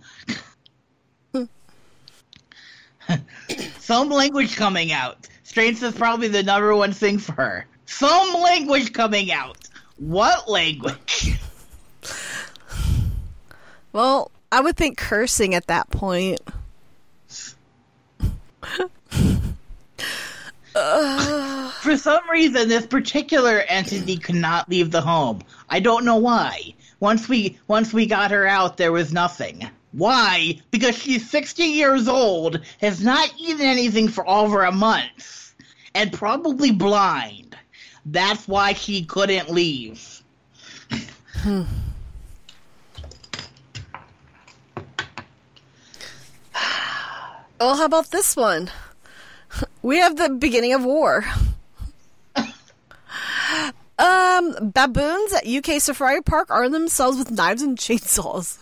Some 3.80 4.10
language 4.10 4.56
coming 4.56 4.92
out. 4.92 5.28
Strength 5.44 5.84
is 5.84 5.96
probably 5.96 6.28
the 6.28 6.44
number 6.44 6.76
one 6.76 6.94
thing 6.94 7.18
for 7.18 7.34
her. 7.34 7.66
Some 7.86 8.34
language 8.34 8.94
coming 8.94 9.32
out. 9.32 9.58
What 9.98 10.50
language? 10.50 11.38
Well, 13.92 14.32
I 14.52 14.62
would 14.62 14.78
think 14.78 14.98
cursing 14.98 15.56
at 15.56 15.68
that 15.68 15.90
point. 15.90 16.40
For 17.28 18.90
for 21.82 21.98
some 21.98 22.30
reason, 22.30 22.70
this 22.70 22.86
particular 22.86 23.60
entity 23.68 24.18
could 24.18 24.36
not 24.36 24.70
leave 24.70 24.92
the 24.92 25.02
home. 25.02 25.42
I 25.70 25.80
don't 25.80 26.06
know 26.06 26.18
why. 26.18 26.76
Once 27.00 27.28
we 27.28 27.58
once 27.68 27.92
we 27.92 28.06
got 28.06 28.32
her 28.32 28.46
out, 28.46 28.78
there 28.78 28.92
was 28.92 29.12
nothing. 29.12 29.68
Why? 29.92 30.60
Because 30.72 30.98
she's 30.98 31.30
60 31.30 31.64
years 31.64 32.08
old, 32.08 32.62
has 32.82 33.04
not 33.04 33.34
eaten 33.38 33.66
anything 33.66 34.08
for 34.08 34.28
over 34.30 34.64
a 34.64 34.72
month, 34.72 35.56
and 35.96 36.14
probably 36.14 36.72
blind. 36.72 37.58
That's 38.06 38.48
why 38.48 38.74
she 38.74 39.06
couldn't 39.06 39.50
leave. 39.50 40.24
Oh, 47.62 47.76
how 47.76 47.84
about 47.84 48.12
this 48.12 48.38
one? 48.38 48.72
We 49.82 49.98
have 49.98 50.16
the 50.16 50.30
beginning 50.30 50.72
of 50.72 50.86
war. 50.86 51.26
um, 54.00 54.72
baboons 54.72 55.34
at 55.34 55.46
UK 55.46 55.82
Safari 55.82 56.22
Park 56.22 56.50
arm 56.52 56.72
themselves 56.72 57.18
with 57.18 57.32
knives 57.32 57.62
and 57.62 57.78
chainsaws. 57.78 58.60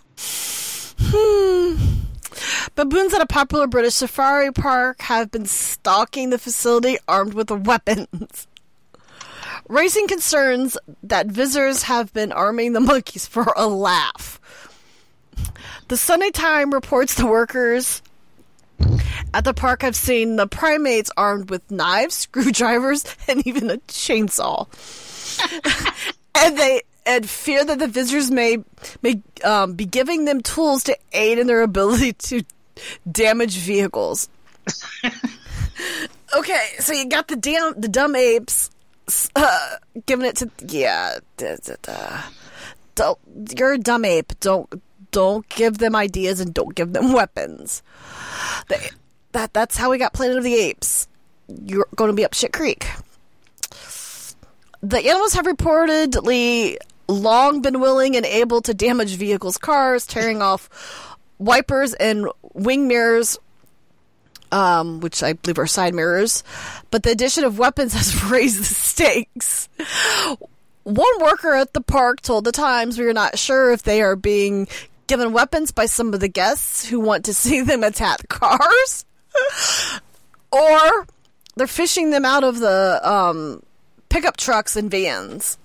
Hmm. 1.00 1.76
Baboons 2.76 3.14
at 3.14 3.22
a 3.22 3.26
popular 3.26 3.68
British 3.68 3.96
safari 3.96 4.52
park 4.52 5.02
have 5.02 5.32
been 5.32 5.46
stalking 5.46 6.30
the 6.30 6.38
facility 6.38 6.98
armed 7.08 7.34
with 7.34 7.50
weapons. 7.50 8.48
Raising 9.68 10.08
concerns 10.08 10.78
that 11.04 11.28
visitors 11.28 11.84
have 11.84 12.14
been 12.14 12.32
arming 12.32 12.74
the 12.74 12.80
monkeys 12.80 13.26
for 13.26 13.54
a 13.58 13.68
laugh. 13.68 14.40
The 15.88 15.98
Sunday 15.98 16.32
Times 16.32 16.74
reports 16.74 17.16
the 17.16 17.26
workers 17.26 18.02
at 19.34 19.44
the 19.44 19.54
park 19.54 19.82
have 19.82 19.96
seen 19.96 20.36
the 20.36 20.48
primates 20.48 21.12
armed 21.18 21.50
with 21.50 21.70
knives, 21.72 22.16
screwdrivers, 22.28 23.06
and 23.28 23.46
even 23.48 23.70
a 23.70 23.78
chainsaw. 23.88 24.68
and 26.36 26.58
they 26.58 26.82
and 27.08 27.30
fear 27.30 27.64
that 27.64 27.80
the 27.80 27.88
visitors 27.88 28.30
may 28.30 28.58
may 29.02 29.22
um, 29.44 29.74
be 29.74 29.86
giving 29.86 30.26
them 30.26 30.42
tools 30.42 30.84
to 30.86 30.98
aid 31.14 31.40
in 31.40 31.48
their 31.48 31.62
ability 31.62 32.14
to 32.14 32.44
damage 33.10 33.58
vehicles. 33.58 34.30
okay, 36.38 36.68
so 36.80 36.94
you 36.94 37.08
got 37.08 37.28
the 37.28 37.36
damn 37.36 37.80
the 37.80 37.88
dumb 37.88 38.16
apes 38.16 38.70
uh, 39.36 39.76
giving 40.06 40.26
it 40.26 40.36
to 40.38 40.52
yeah. 40.68 41.20
Da, 41.38 41.56
da, 41.64 41.76
da. 41.82 42.22
Don't 42.96 43.20
you're 43.58 43.74
a 43.74 43.78
dumb 43.78 44.06
ape. 44.06 44.34
Don't 44.40 44.82
don't 45.12 45.48
give 45.50 45.78
them 45.78 45.96
ideas 45.96 46.40
and 46.40 46.54
don't 46.54 46.76
give 46.76 46.94
them 46.94 47.14
weapons. 47.14 47.84
They, 48.68 48.90
that 49.32 49.54
that's 49.54 49.78
how 49.78 49.92
we 49.92 49.98
got 49.98 50.14
Planet 50.14 50.38
of 50.38 50.44
the 50.44 50.56
Apes. 50.56 51.08
You're 51.48 51.88
going 51.96 52.10
to 52.10 52.16
be 52.16 52.26
up 52.26 52.34
shit 52.34 52.52
creek. 52.52 52.88
The 54.82 55.00
animals 55.00 55.34
have 55.34 55.46
reportedly 55.46 56.78
long 57.08 57.62
been 57.62 57.80
willing 57.80 58.16
and 58.16 58.26
able 58.26 58.62
to 58.62 58.74
damage 58.74 59.16
vehicles' 59.16 59.58
cars, 59.58 60.06
tearing 60.06 60.42
off 60.42 60.70
wipers 61.40 61.94
and 61.94 62.28
wing 62.54 62.88
mirrors, 62.88 63.38
um, 64.52 65.00
which 65.00 65.24
I 65.24 65.34
believe 65.34 65.60
are 65.60 65.68
side 65.68 65.94
mirrors. 65.94 66.44
But 66.92 67.04
the 67.04 67.12
addition 67.12 67.44
of 67.44 67.60
weapons 67.60 67.94
has 67.94 68.30
raised 68.30 68.60
the 68.60 68.64
stakes. 68.64 69.70
One 70.84 71.22
worker 71.22 71.54
at 71.54 71.74
the 71.74 71.82
park 71.82 72.22
told 72.22 72.46
the 72.46 72.52
Times 72.52 72.98
we 72.98 73.06
are 73.06 73.14
not 73.14 73.38
sure 73.38 73.72
if 73.72 73.84
they 73.84 74.02
are 74.02 74.16
being 74.16 74.68
given 75.08 75.34
weapons 75.34 75.72
by 75.72 75.86
some 75.86 76.14
of 76.14 76.20
the 76.20 76.28
guests 76.28 76.86
who 76.86 77.00
want 77.00 77.26
to 77.26 77.34
see 77.34 77.62
them 77.62 77.84
attack 77.84 78.28
cars, 78.30 79.06
or 80.52 81.08
they're 81.56 81.68
fishing 81.68 82.12
them 82.12 82.26
out 82.26 82.44
of 82.44 82.60
the 82.60 83.00
um, 83.04 83.64
pickup 84.10 84.38
trucks 84.38 84.76
and 84.76 84.92
vans. 84.92 85.58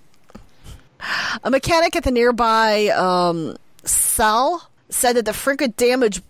A 1.42 1.50
mechanic 1.50 1.96
at 1.96 2.04
the 2.04 2.10
nearby 2.10 2.88
um, 2.88 3.56
cell 3.84 4.70
said 4.88 5.14
that 5.14 5.24
the 5.24 5.32
frequent 5.32 5.76
damage 5.76 6.22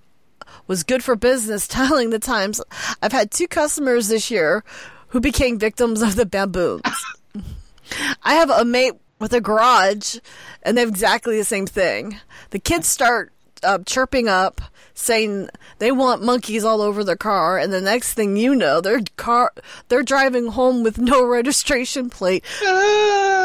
was 0.66 0.82
good 0.82 1.02
for 1.02 1.16
business, 1.16 1.66
telling 1.68 2.10
the 2.10 2.18
Times, 2.18 2.60
I've 3.02 3.12
had 3.12 3.30
two 3.30 3.48
customers 3.48 4.08
this 4.08 4.30
year 4.30 4.64
who 5.08 5.20
became 5.20 5.58
victims 5.58 6.00
of 6.02 6.16
the 6.16 6.26
baboons. 6.26 6.82
I 8.22 8.34
have 8.34 8.50
a 8.50 8.64
mate 8.64 8.94
with 9.18 9.32
a 9.32 9.40
garage, 9.40 10.16
and 10.62 10.76
they 10.76 10.80
have 10.82 10.88
exactly 10.88 11.36
the 11.36 11.44
same 11.44 11.66
thing. 11.66 12.18
The 12.50 12.58
kids 12.58 12.88
start 12.88 13.32
uh, 13.62 13.78
chirping 13.86 14.28
up, 14.28 14.60
saying 14.94 15.48
they 15.78 15.92
want 15.92 16.22
monkeys 16.22 16.64
all 16.64 16.80
over 16.80 17.04
their 17.04 17.16
car, 17.16 17.58
and 17.58 17.72
the 17.72 17.80
next 17.80 18.14
thing 18.14 18.36
you 18.36 18.54
know, 18.54 18.80
their 18.80 19.00
car 19.16 19.52
they're 19.88 20.02
driving 20.02 20.48
home 20.48 20.82
with 20.82 20.98
no 20.98 21.24
registration 21.26 22.10
plate. 22.10 22.44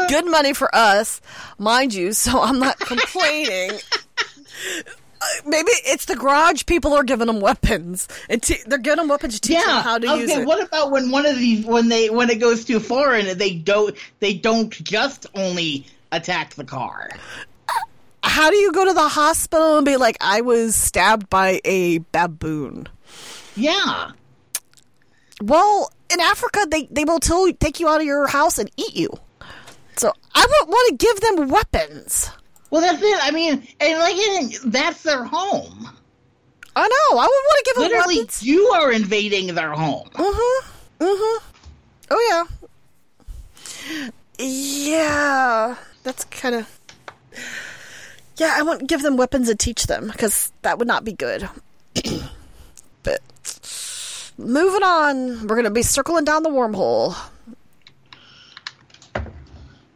Good 0.22 0.26
money 0.26 0.52
for 0.52 0.74
us, 0.74 1.20
mind 1.58 1.94
you. 1.94 2.12
So 2.12 2.40
I'm 2.40 2.58
not 2.58 2.78
complaining. 2.80 3.72
Uh, 5.20 5.26
Maybe 5.46 5.70
it's 5.84 6.04
the 6.04 6.14
garage 6.16 6.64
people 6.66 6.94
are 6.94 7.02
giving 7.02 7.26
them 7.26 7.40
weapons. 7.40 8.08
And 8.28 8.42
te- 8.42 8.62
they're 8.66 8.78
giving 8.78 8.98
them 8.98 9.08
weapons 9.08 9.34
to 9.34 9.40
teach 9.40 9.64
them 9.64 9.82
how 9.82 9.98
to 9.98 10.06
okay, 10.12 10.20
use 10.20 10.30
it. 10.30 10.46
what 10.46 10.62
about 10.62 10.90
when 10.90 11.10
one 11.10 11.26
of 11.26 11.36
these 11.36 11.66
when 11.66 11.88
they 11.88 12.08
when 12.08 12.30
it 12.30 12.38
goes 12.38 12.64
too 12.64 12.78
far 12.78 13.14
and 13.14 13.28
they 13.40 13.54
don't 13.54 13.96
they 14.20 14.34
don't 14.34 14.70
just 14.70 15.26
only 15.34 15.86
attack 16.12 16.54
the 16.54 16.64
car? 16.64 17.10
how 18.22 18.50
do 18.50 18.56
you 18.56 18.72
go 18.72 18.84
to 18.84 18.92
the 18.92 19.08
hospital 19.08 19.76
and 19.78 19.84
be 19.86 19.96
like, 19.96 20.16
I 20.20 20.42
was 20.42 20.76
stabbed 20.76 21.28
by 21.28 21.60
a 21.64 21.98
baboon? 22.12 22.86
Yeah. 23.56 24.12
Well, 25.42 25.90
in 26.12 26.20
Africa, 26.20 26.66
they, 26.70 26.86
they 26.90 27.04
will 27.04 27.20
take 27.20 27.80
you 27.80 27.88
out 27.88 28.00
of 28.00 28.06
your 28.06 28.26
house 28.26 28.58
and 28.58 28.70
eat 28.76 28.94
you. 28.94 29.10
I 30.38 30.46
would 30.46 30.68
want 30.68 30.88
to 30.88 31.04
give 31.04 31.20
them 31.20 31.48
weapons. 31.48 32.30
Well, 32.70 32.80
that's 32.80 33.02
it. 33.02 33.18
I 33.22 33.32
mean, 33.32 33.66
and 33.80 33.98
like 33.98 34.72
that's 34.72 35.02
their 35.02 35.24
home. 35.24 35.88
I 36.76 36.86
know. 36.86 37.18
I 37.18 37.24
would 37.24 37.28
want 37.28 37.58
to 37.58 37.64
give 37.64 37.76
them 37.82 37.98
weapons. 37.98 38.42
you 38.42 38.66
are 38.68 38.92
invading 38.92 39.54
their 39.56 39.72
home. 39.72 40.08
Mm-hmm. 40.12 41.04
Mm-hmm. 41.04 41.44
Oh 42.10 42.46
yeah. 43.90 44.06
Yeah. 44.38 45.76
That's 46.04 46.24
kind 46.24 46.54
of. 46.54 46.80
Yeah, 48.36 48.54
I 48.56 48.78
to 48.78 48.84
give 48.84 49.02
them 49.02 49.16
weapons 49.16 49.48
and 49.48 49.58
teach 49.58 49.88
them 49.88 50.06
because 50.06 50.52
that 50.62 50.78
would 50.78 50.86
not 50.86 51.04
be 51.04 51.12
good. 51.12 51.48
but 53.02 53.20
moving 54.38 54.84
on, 54.84 55.48
we're 55.48 55.56
gonna 55.56 55.70
be 55.70 55.82
circling 55.82 56.24
down 56.24 56.44
the 56.44 56.50
wormhole. 56.50 57.16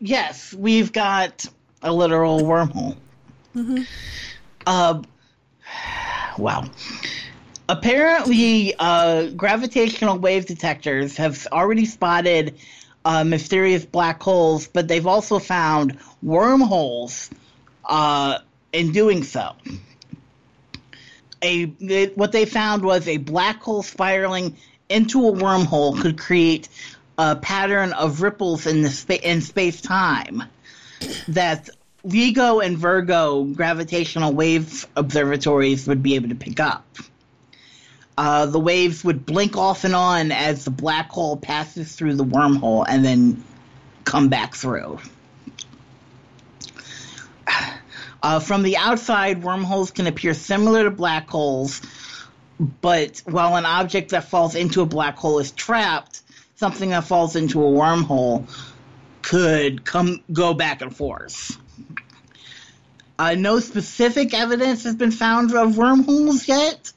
Yes, 0.05 0.53
we've 0.53 0.93
got 0.93 1.47
a 1.81 1.93
literal 1.93 2.41
wormhole. 2.41 2.97
Uh, 4.67 5.03
wow. 6.37 6.65
Apparently, 7.69 8.75
uh, 8.77 9.29
gravitational 9.29 10.19
wave 10.19 10.47
detectors 10.47 11.17
have 11.19 11.47
already 11.53 11.85
spotted 11.85 12.59
uh, 13.05 13.23
mysterious 13.23 13.85
black 13.85 14.21
holes, 14.21 14.67
but 14.67 14.89
they've 14.89 15.07
also 15.07 15.39
found 15.39 15.99
wormholes 16.21 17.31
uh, 17.85 18.41
in 18.73 18.91
doing 18.91 19.23
so. 19.23 19.53
A 21.43 21.73
it- 21.79 22.19
what 22.19 22.33
they 22.33 22.45
found 22.45 22.85
was 22.85 23.07
a 23.07 23.19
black 23.19 23.63
hole 23.63 23.85
spiraling 23.85 24.57
into 24.89 25.29
a 25.29 25.33
wormhole 25.33 26.01
could 26.01 26.19
create 26.19 26.69
a 27.23 27.37
pattern 27.37 27.93
of 27.93 28.21
ripples 28.21 28.67
in 28.67 28.83
the 28.83 28.91
spa- 28.91 29.15
in 29.23 29.41
space 29.41 29.81
time 29.81 30.43
that 31.29 31.69
LIGO 32.05 32.65
and 32.65 32.77
Virgo 32.77 33.45
gravitational 33.45 34.33
wave 34.33 34.87
observatories 34.97 35.87
would 35.87 36.03
be 36.03 36.17
able 36.17 36.31
to 36.31 36.35
pick 36.35 36.59
up. 36.59 36.85
Uh, 38.19 38.47
the 38.47 38.59
waves 38.59 39.05
would 39.05 39.25
blink 39.25 39.57
off 39.57 39.85
and 39.85 39.95
on 39.95 40.33
as 40.33 40.65
the 40.65 40.71
black 40.71 41.11
hole 41.11 41.37
passes 41.37 41.95
through 41.95 42.15
the 42.15 42.25
wormhole 42.25 42.85
and 42.89 43.05
then 43.05 43.43
come 44.05 44.29
back 44.29 44.55
through. 44.55 44.99
Uh, 48.25 48.39
from 48.39 48.63
the 48.63 48.77
outside, 48.77 49.43
wormholes 49.43 49.91
can 49.91 50.07
appear 50.07 50.33
similar 50.33 50.85
to 50.85 50.93
black 50.93 51.29
holes, 51.29 51.83
but 52.81 53.21
while 53.25 53.57
an 53.57 53.67
object 53.67 54.11
that 54.11 54.23
falls 54.23 54.55
into 54.55 54.81
a 54.81 54.87
black 54.87 55.17
hole 55.17 55.41
is 55.41 55.51
trapped, 55.51 56.12
something 56.63 56.91
that 56.91 57.03
falls 57.03 57.35
into 57.35 57.61
a 57.61 57.69
wormhole 57.69 58.49
could 59.21 59.85
come 59.85 60.23
go 60.33 60.55
back 60.55 60.81
and 60.81 60.97
forth. 60.97 61.59
Uh, 63.19 63.35
no 63.35 63.59
specific 63.59 64.33
evidence 64.33 64.85
has 64.85 64.95
been 64.95 65.11
found 65.11 65.53
of 65.53 65.77
wormholes 65.77 66.47
yet, 66.47 66.93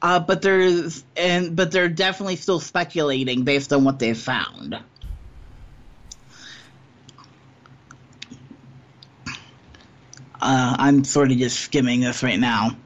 uh, 0.00 0.18
but 0.18 0.40
there's 0.40 1.04
and 1.14 1.54
but 1.54 1.70
they're 1.72 1.90
definitely 1.90 2.36
still 2.36 2.58
speculating 2.58 3.44
based 3.44 3.70
on 3.74 3.84
what 3.84 3.98
they've 3.98 4.16
found. 4.16 4.76
Uh, 10.40 10.76
I'm 10.78 11.04
sort 11.04 11.30
of 11.30 11.36
just 11.36 11.60
skimming 11.60 12.00
this 12.00 12.22
right 12.22 12.40
now. 12.40 12.78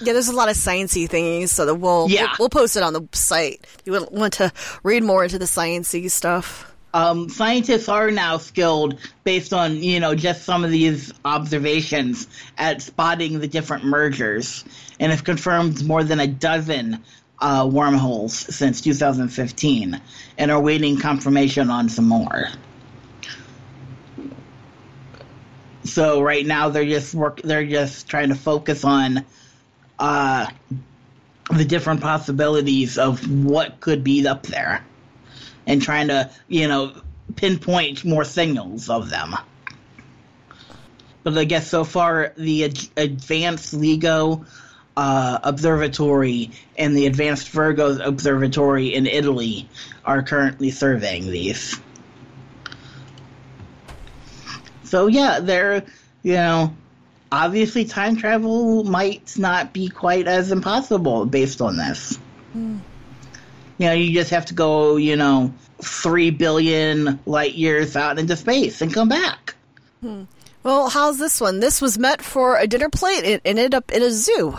Yeah, 0.00 0.12
there's 0.12 0.28
a 0.28 0.34
lot 0.36 0.48
of 0.50 0.56
sciencey 0.56 1.08
things, 1.08 1.50
so 1.52 1.66
that 1.66 1.76
we'll, 1.76 2.08
Yeah. 2.10 2.22
we'll 2.22 2.36
we'll 2.40 2.48
post 2.50 2.76
it 2.76 2.82
on 2.82 2.92
the 2.92 3.08
site. 3.12 3.60
If 3.62 3.82
you 3.86 4.06
want 4.10 4.34
to 4.34 4.52
read 4.82 5.02
more 5.02 5.24
into 5.24 5.38
the 5.38 5.46
sciencey 5.46 6.10
stuff. 6.10 6.72
um, 6.94 7.28
scientists 7.28 7.88
are 7.88 8.10
now 8.10 8.38
skilled 8.38 8.98
based 9.24 9.52
on 9.52 9.82
you 9.82 10.00
know 10.00 10.14
just 10.14 10.44
some 10.44 10.64
of 10.64 10.70
these 10.70 11.12
observations 11.24 12.26
at 12.58 12.80
spotting 12.82 13.38
the 13.40 13.48
different 13.48 13.84
mergers, 13.84 14.64
and 15.00 15.12
have 15.12 15.24
confirmed 15.24 15.84
more 15.84 16.04
than 16.04 16.20
a 16.20 16.26
dozen 16.26 17.02
uh, 17.40 17.68
wormholes 17.70 18.34
since 18.34 18.80
2015, 18.80 20.00
and 20.38 20.50
are 20.50 20.60
waiting 20.60 20.98
confirmation 20.98 21.70
on 21.70 21.88
some 21.88 22.06
more. 22.06 22.48
So 25.84 26.20
right 26.20 26.44
now 26.44 26.68
they're 26.68 26.84
just 26.84 27.14
work. 27.14 27.40
They're 27.42 27.64
just 27.66 28.08
trying 28.08 28.30
to 28.30 28.34
focus 28.34 28.84
on 28.84 29.24
uh, 29.98 30.46
the 31.50 31.64
different 31.64 32.00
possibilities 32.00 32.98
of 32.98 33.44
what 33.44 33.80
could 33.80 34.02
be 34.02 34.26
up 34.26 34.44
there, 34.44 34.84
and 35.66 35.80
trying 35.80 36.08
to 36.08 36.30
you 36.48 36.68
know 36.68 36.92
pinpoint 37.34 38.04
more 38.04 38.24
signals 38.24 38.88
of 38.88 39.10
them. 39.10 39.34
But 41.22 41.36
I 41.36 41.44
guess 41.44 41.68
so 41.68 41.84
far 41.84 42.32
the 42.36 42.64
ad- 42.64 42.88
advanced 42.96 43.74
LIGO 43.74 44.46
uh, 44.96 45.38
observatory 45.42 46.50
and 46.78 46.96
the 46.96 47.06
advanced 47.06 47.50
Virgo 47.50 47.98
observatory 47.98 48.94
in 48.94 49.06
Italy 49.06 49.68
are 50.04 50.22
currently 50.22 50.70
surveying 50.70 51.30
these. 51.30 51.78
So 54.84 55.08
yeah, 55.08 55.40
they're 55.40 55.84
you 56.22 56.34
know 56.34 56.74
obviously 57.32 57.84
time 57.84 58.16
travel 58.16 58.84
might 58.84 59.36
not 59.38 59.72
be 59.72 59.88
quite 59.88 60.26
as 60.26 60.52
impossible 60.52 61.26
based 61.26 61.60
on 61.60 61.76
this. 61.76 62.18
Hmm. 62.52 62.78
You 63.78 63.86
know, 63.86 63.92
you 63.92 64.14
just 64.14 64.30
have 64.30 64.46
to 64.46 64.54
go, 64.54 64.96
you 64.96 65.16
know, 65.16 65.52
three 65.82 66.30
billion 66.30 67.18
light 67.26 67.54
years 67.54 67.96
out 67.96 68.18
into 68.18 68.36
space 68.36 68.80
and 68.80 68.92
come 68.92 69.08
back. 69.08 69.54
Hmm. 70.00 70.24
Well, 70.62 70.88
how's 70.88 71.18
this 71.18 71.40
one? 71.40 71.60
This 71.60 71.80
was 71.80 71.98
meant 71.98 72.22
for 72.22 72.56
a 72.56 72.66
dinner 72.66 72.88
plate. 72.88 73.24
It 73.24 73.42
ended 73.44 73.74
up 73.74 73.92
in 73.92 74.02
a 74.02 74.10
zoo. 74.10 74.58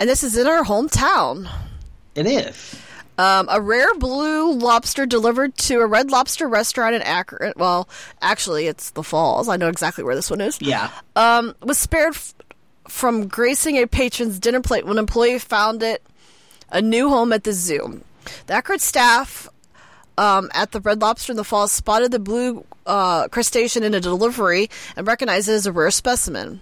And 0.00 0.08
this 0.08 0.22
is 0.22 0.36
in 0.38 0.46
our 0.46 0.64
hometown. 0.64 1.50
It 2.14 2.26
is. 2.26 2.76
Um, 3.18 3.46
a 3.50 3.60
rare 3.60 3.94
blue 3.94 4.52
lobster 4.52 5.04
delivered 5.06 5.56
to 5.58 5.80
a 5.80 5.86
red 5.86 6.10
lobster 6.10 6.48
restaurant 6.48 6.94
in 6.94 7.02
Akron. 7.02 7.52
Well, 7.56 7.88
actually, 8.20 8.66
it's 8.66 8.90
the 8.90 9.02
Falls. 9.02 9.48
I 9.48 9.56
know 9.56 9.68
exactly 9.68 10.02
where 10.02 10.14
this 10.14 10.30
one 10.30 10.40
is. 10.40 10.60
Yeah. 10.60 10.90
Um, 11.14 11.54
was 11.62 11.78
spared 11.78 12.14
f- 12.14 12.34
from 12.88 13.28
gracing 13.28 13.76
a 13.76 13.86
patron's 13.86 14.38
dinner 14.38 14.60
plate 14.60 14.84
when 14.84 14.92
an 14.92 14.98
employee 14.98 15.38
found 15.38 15.82
it 15.82 16.02
a 16.70 16.80
new 16.80 17.08
home 17.10 17.32
at 17.32 17.44
the 17.44 17.52
zoo. 17.52 18.02
The 18.46 18.54
Akron 18.54 18.78
staff 18.78 19.48
um, 20.16 20.50
at 20.54 20.72
the 20.72 20.80
Red 20.80 21.00
Lobster 21.00 21.32
in 21.32 21.36
the 21.36 21.44
Falls 21.44 21.72
spotted 21.72 22.12
the 22.12 22.18
blue 22.18 22.64
uh, 22.86 23.28
crustacean 23.28 23.82
in 23.82 23.94
a 23.94 24.00
delivery 24.00 24.70
and 24.96 25.06
recognized 25.06 25.48
it 25.48 25.52
as 25.52 25.66
a 25.66 25.72
rare 25.72 25.90
specimen. 25.90 26.60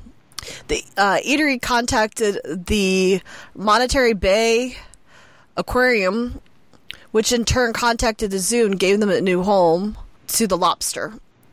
The 0.68 0.82
uh, 0.96 1.18
eatery 1.24 1.60
contacted 1.60 2.40
the 2.66 3.20
Monterey 3.54 4.14
Bay 4.14 4.76
Aquarium, 5.60 6.40
which 7.12 7.32
in 7.32 7.44
turn 7.44 7.72
contacted 7.72 8.30
the 8.30 8.38
zoo 8.38 8.66
and 8.66 8.80
gave 8.80 8.98
them 8.98 9.10
a 9.10 9.20
new 9.20 9.42
home 9.42 9.96
to 10.28 10.46
the 10.46 10.56
lobster. 10.56 11.12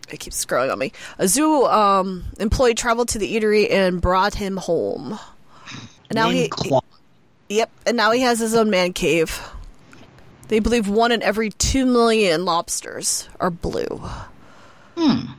It 0.10 0.22
keeps 0.22 0.44
scrolling 0.44 0.72
on 0.72 0.80
me. 0.80 0.94
A 1.20 1.28
zoo 1.28 1.66
um, 1.66 2.24
employee 2.40 2.74
traveled 2.74 3.10
to 3.10 3.20
the 3.20 3.36
eatery 3.36 3.70
and 3.70 4.02
brought 4.02 4.34
him 4.34 4.56
home. 4.56 5.20
And 6.10 6.16
now 6.16 6.30
he, 6.30 6.50
Named 6.64 6.82
yep, 7.50 7.70
and 7.86 7.98
now 7.98 8.12
he 8.12 8.22
has 8.22 8.40
his 8.40 8.56
own 8.56 8.70
man 8.70 8.94
cave. 8.94 9.42
They 10.48 10.60
believe 10.60 10.88
one 10.88 11.12
in 11.12 11.22
every 11.22 11.50
two 11.50 11.86
million 11.86 12.46
lobsters 12.46 13.28
are 13.42 13.52
blue. 13.52 14.02
Hmm. 14.96 15.32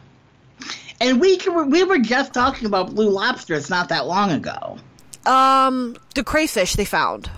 And 1.00 1.20
we 1.20 1.38
can, 1.38 1.70
we 1.70 1.84
were 1.84 1.98
just 1.98 2.34
talking 2.34 2.66
about 2.66 2.94
blue 2.94 3.08
lobsters 3.08 3.70
not 3.70 3.88
that 3.88 4.06
long 4.06 4.30
ago. 4.32 4.78
Um, 5.24 5.96
the 6.14 6.22
crayfish 6.22 6.74
they 6.74 6.84
found. 6.84 7.30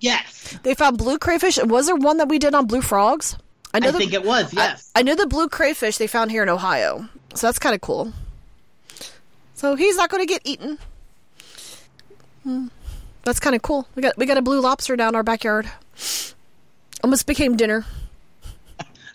Yes, 0.00 0.56
They 0.62 0.74
found 0.74 0.96
blue 0.98 1.18
crayfish. 1.18 1.58
Was 1.62 1.86
there 1.86 1.96
one 1.96 2.18
that 2.18 2.28
we 2.28 2.38
did 2.38 2.54
on 2.54 2.66
blue 2.66 2.82
frogs? 2.82 3.36
I 3.74 3.80
know 3.80 3.90
the- 3.90 3.98
think 3.98 4.12
it 4.12 4.24
was. 4.24 4.54
Yes. 4.54 4.90
I, 4.94 5.00
I 5.00 5.02
knew 5.02 5.16
the 5.16 5.26
blue 5.26 5.48
crayfish 5.48 5.98
they 5.98 6.06
found 6.06 6.30
here 6.30 6.42
in 6.42 6.48
Ohio, 6.48 7.08
so 7.34 7.46
that's 7.48 7.58
kind 7.58 7.74
of 7.74 7.80
cool. 7.80 8.12
So 9.54 9.74
he's 9.74 9.96
not 9.96 10.08
going 10.08 10.22
to 10.22 10.26
get 10.26 10.42
eaten. 10.44 10.78
Hmm. 12.44 12.68
That's 13.24 13.40
kind 13.40 13.56
of 13.56 13.62
cool. 13.62 13.86
We 13.94 14.02
got 14.02 14.16
we 14.16 14.24
got 14.24 14.38
a 14.38 14.42
blue 14.42 14.60
lobster 14.60 14.96
down 14.96 15.14
our 15.14 15.22
backyard. 15.22 15.68
Almost 17.02 17.26
became 17.26 17.56
dinner. 17.56 17.84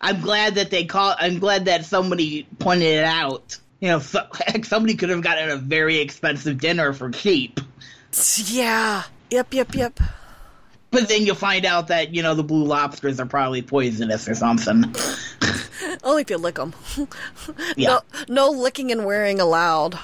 I'm 0.01 0.19
glad 0.21 0.55
that 0.55 0.69
they 0.69 0.83
call. 0.83 1.15
I'm 1.17 1.39
glad 1.39 1.65
that 1.65 1.85
somebody 1.85 2.45
pointed 2.59 2.87
it 2.87 3.05
out. 3.05 3.57
You 3.79 3.87
know, 3.89 3.99
so, 3.99 4.27
somebody 4.63 4.95
could 4.95 5.09
have 5.09 5.21
gotten 5.21 5.49
a 5.49 5.55
very 5.55 5.99
expensive 5.99 6.59
dinner 6.59 6.93
for 6.93 7.09
cheap. 7.09 7.59
Yeah. 8.45 9.03
Yep. 9.31 9.53
Yep. 9.53 9.75
Yep. 9.75 9.99
But 10.93 11.09
then 11.09 11.25
you'll 11.25 11.33
find 11.35 11.65
out 11.65 11.87
that 11.87 12.13
you 12.13 12.21
know 12.21 12.35
the 12.35 12.43
blue 12.43 12.63
lobsters 12.63 13.19
are 13.19 13.25
probably 13.25 13.63
poisonous 13.63 14.29
or 14.29 14.35
something. 14.35 14.93
Only 16.03 16.21
if 16.21 16.29
you 16.29 16.37
lick 16.37 16.55
them. 16.55 16.73
Yeah. 17.75 17.99
No, 18.27 18.27
no 18.29 18.49
licking 18.51 18.91
and 18.91 19.03
wearing 19.03 19.39
allowed. 19.39 19.97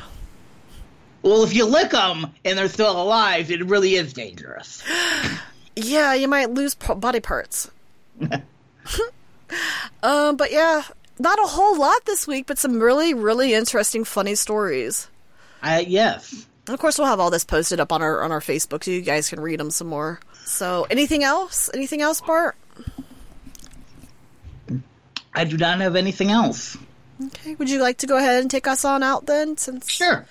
Well, 1.22 1.44
if 1.44 1.54
you 1.54 1.66
lick 1.66 1.92
them 1.92 2.28
and 2.44 2.58
they're 2.58 2.70
still 2.70 3.00
alive, 3.00 3.52
it 3.52 3.64
really 3.66 3.96
is 3.96 4.12
dangerous. 4.14 4.84
Yeah, 5.76 6.14
you 6.14 6.28
might 6.28 6.50
lose 6.50 6.76
p- 6.76 6.94
body 6.96 7.22
parts. 7.22 7.72
um, 10.04 10.36
but 10.36 10.52
yeah, 10.52 10.84
not 11.18 11.40
a 11.40 11.48
whole 11.48 11.80
lot 11.80 12.04
this 12.06 12.28
week, 12.28 12.48
but 12.48 12.58
some 12.58 12.82
really, 12.82 13.14
really 13.14 13.54
interesting, 13.54 14.04
funny 14.04 14.36
stories. 14.36 15.08
I 15.62 15.82
yes. 15.82 16.46
And 16.68 16.74
of 16.74 16.82
course, 16.82 16.98
we'll 16.98 17.08
have 17.08 17.22
all 17.22 17.30
this 17.30 17.46
posted 17.46 17.80
up 17.80 17.94
on 17.94 18.02
our 18.02 18.22
on 18.24 18.32
our 18.34 18.42
Facebook, 18.42 18.84
so 18.84 18.92
you 18.92 19.02
guys 19.02 19.30
can 19.30 19.40
read 19.40 19.62
them 19.62 19.72
some 19.72 19.88
more. 19.88 20.20
So, 20.50 20.88
anything 20.90 21.24
else? 21.24 21.70
Anything 21.74 22.02
else, 22.02 22.22
Bart? 22.22 22.56
I 25.34 25.44
do 25.46 25.58
not 25.58 25.80
have 25.80 25.96
anything 25.96 26.32
else. 26.32 26.76
Okay. 27.24 27.56
Would 27.56 27.70
you 27.70 27.80
like 27.80 28.00
to 28.00 28.08
go 28.08 28.18
ahead 28.18 28.42
and 28.42 28.50
take 28.50 28.68
us 28.68 28.84
on 28.84 29.04
out 29.04 29.28
then? 29.28 29.58
Since 29.58 29.90
Sure. 29.90 30.26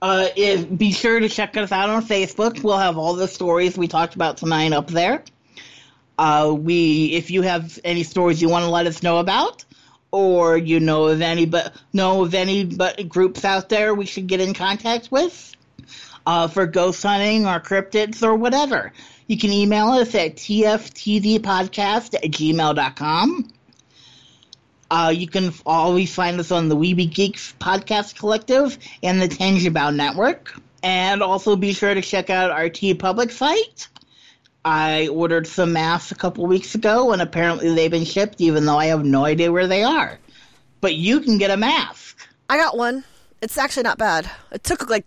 Uh, 0.00 0.28
if, 0.34 0.76
be 0.76 0.92
sure 0.92 1.20
to 1.20 1.28
check 1.28 1.56
us 1.56 1.72
out 1.72 1.90
on 1.90 2.04
Facebook. 2.04 2.62
We'll 2.62 2.78
have 2.78 2.96
all 2.96 3.14
the 3.14 3.28
stories 3.28 3.76
we 3.76 3.86
talked 3.86 4.14
about 4.14 4.38
tonight 4.38 4.72
up 4.72 4.88
there. 4.88 5.22
Uh, 6.18 6.54
we, 6.58 7.12
if 7.12 7.30
you 7.30 7.42
have 7.42 7.78
any 7.84 8.02
stories 8.02 8.40
you 8.40 8.48
want 8.48 8.64
to 8.64 8.70
let 8.70 8.86
us 8.86 9.02
know 9.02 9.18
about, 9.18 9.64
or 10.10 10.56
you 10.56 10.80
know 10.80 11.06
of 11.06 11.20
any 11.20 11.44
but 11.44 11.74
know 11.92 12.22
of 12.24 12.34
any 12.34 12.64
but 12.64 13.08
groups 13.08 13.44
out 13.44 13.68
there 13.68 13.94
we 13.94 14.06
should 14.06 14.26
get 14.26 14.40
in 14.40 14.54
contact 14.54 15.10
with, 15.10 15.54
uh, 16.26 16.48
for 16.48 16.66
ghost 16.66 17.02
hunting 17.02 17.46
or 17.46 17.60
cryptids 17.60 18.22
or 18.22 18.34
whatever, 18.34 18.92
you 19.26 19.38
can 19.38 19.52
email 19.52 19.88
us 19.88 20.14
at 20.14 20.36
tftdpodcast 20.36 22.14
at 22.14 22.22
gmail.com. 22.30 23.50
Uh, 24.90 25.12
you 25.14 25.26
can 25.26 25.52
always 25.66 26.14
find 26.14 26.38
us 26.38 26.50
on 26.50 26.68
the 26.68 26.76
Weeby 26.76 27.12
Geeks 27.12 27.54
Podcast 27.58 28.16
Collective 28.18 28.78
and 29.02 29.20
the 29.20 29.28
Tangibound 29.28 29.96
Network. 29.96 30.54
And 30.82 31.22
also 31.22 31.56
be 31.56 31.72
sure 31.72 31.94
to 31.94 32.02
check 32.02 32.28
out 32.28 32.50
our 32.50 32.68
TeePublic 32.68 33.30
site. 33.30 33.88
I 34.64 35.08
ordered 35.08 35.46
some 35.46 35.72
masks 35.72 36.12
a 36.12 36.14
couple 36.14 36.46
weeks 36.46 36.74
ago, 36.74 37.12
and 37.12 37.20
apparently 37.20 37.74
they've 37.74 37.90
been 37.90 38.04
shipped, 38.04 38.40
even 38.40 38.66
though 38.66 38.78
I 38.78 38.86
have 38.86 39.04
no 39.04 39.24
idea 39.24 39.52
where 39.52 39.66
they 39.66 39.82
are. 39.82 40.18
But 40.80 40.94
you 40.94 41.20
can 41.20 41.38
get 41.38 41.50
a 41.50 41.56
mask. 41.56 42.28
I 42.48 42.56
got 42.56 42.76
one. 42.76 43.04
It's 43.42 43.58
actually 43.58 43.82
not 43.82 43.98
bad. 43.98 44.30
It 44.52 44.62
took 44.64 44.88
like 44.88 45.06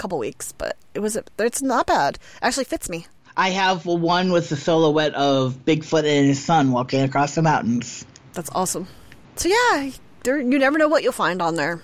couple 0.00 0.18
weeks, 0.18 0.52
but 0.52 0.76
it 0.94 1.00
was 1.00 1.16
it's 1.38 1.62
not 1.62 1.86
bad. 1.86 2.18
Actually 2.42 2.64
fits 2.64 2.88
me. 2.88 3.06
I 3.36 3.50
have 3.50 3.86
one 3.86 4.32
with 4.32 4.48
the 4.48 4.56
silhouette 4.56 5.14
of 5.14 5.64
Bigfoot 5.64 6.04
and 6.04 6.26
his 6.26 6.44
son 6.44 6.72
walking 6.72 7.02
across 7.02 7.34
the 7.34 7.42
mountains. 7.42 8.04
That's 8.32 8.50
awesome. 8.52 8.88
So 9.36 9.48
yeah, 9.48 9.90
there, 10.24 10.38
you 10.38 10.58
never 10.58 10.78
know 10.78 10.88
what 10.88 11.02
you'll 11.02 11.12
find 11.12 11.40
on 11.40 11.54
there. 11.56 11.80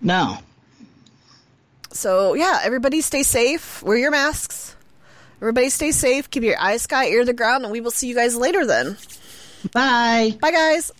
No. 0.00 0.38
So 1.92 2.34
yeah, 2.34 2.60
everybody 2.62 3.00
stay 3.00 3.22
safe. 3.22 3.82
Wear 3.82 3.96
your 3.96 4.10
masks. 4.10 4.76
Everybody 5.40 5.70
stay 5.70 5.92
safe. 5.92 6.30
Keep 6.30 6.42
your 6.42 6.58
eyes 6.58 6.82
sky, 6.82 7.06
ear 7.06 7.20
to 7.20 7.26
the 7.26 7.32
ground, 7.32 7.64
and 7.64 7.72
we 7.72 7.80
will 7.80 7.90
see 7.90 8.08
you 8.08 8.14
guys 8.14 8.36
later 8.36 8.66
then. 8.66 8.96
Bye. 9.72 10.36
Bye 10.40 10.50
guys. 10.52 10.92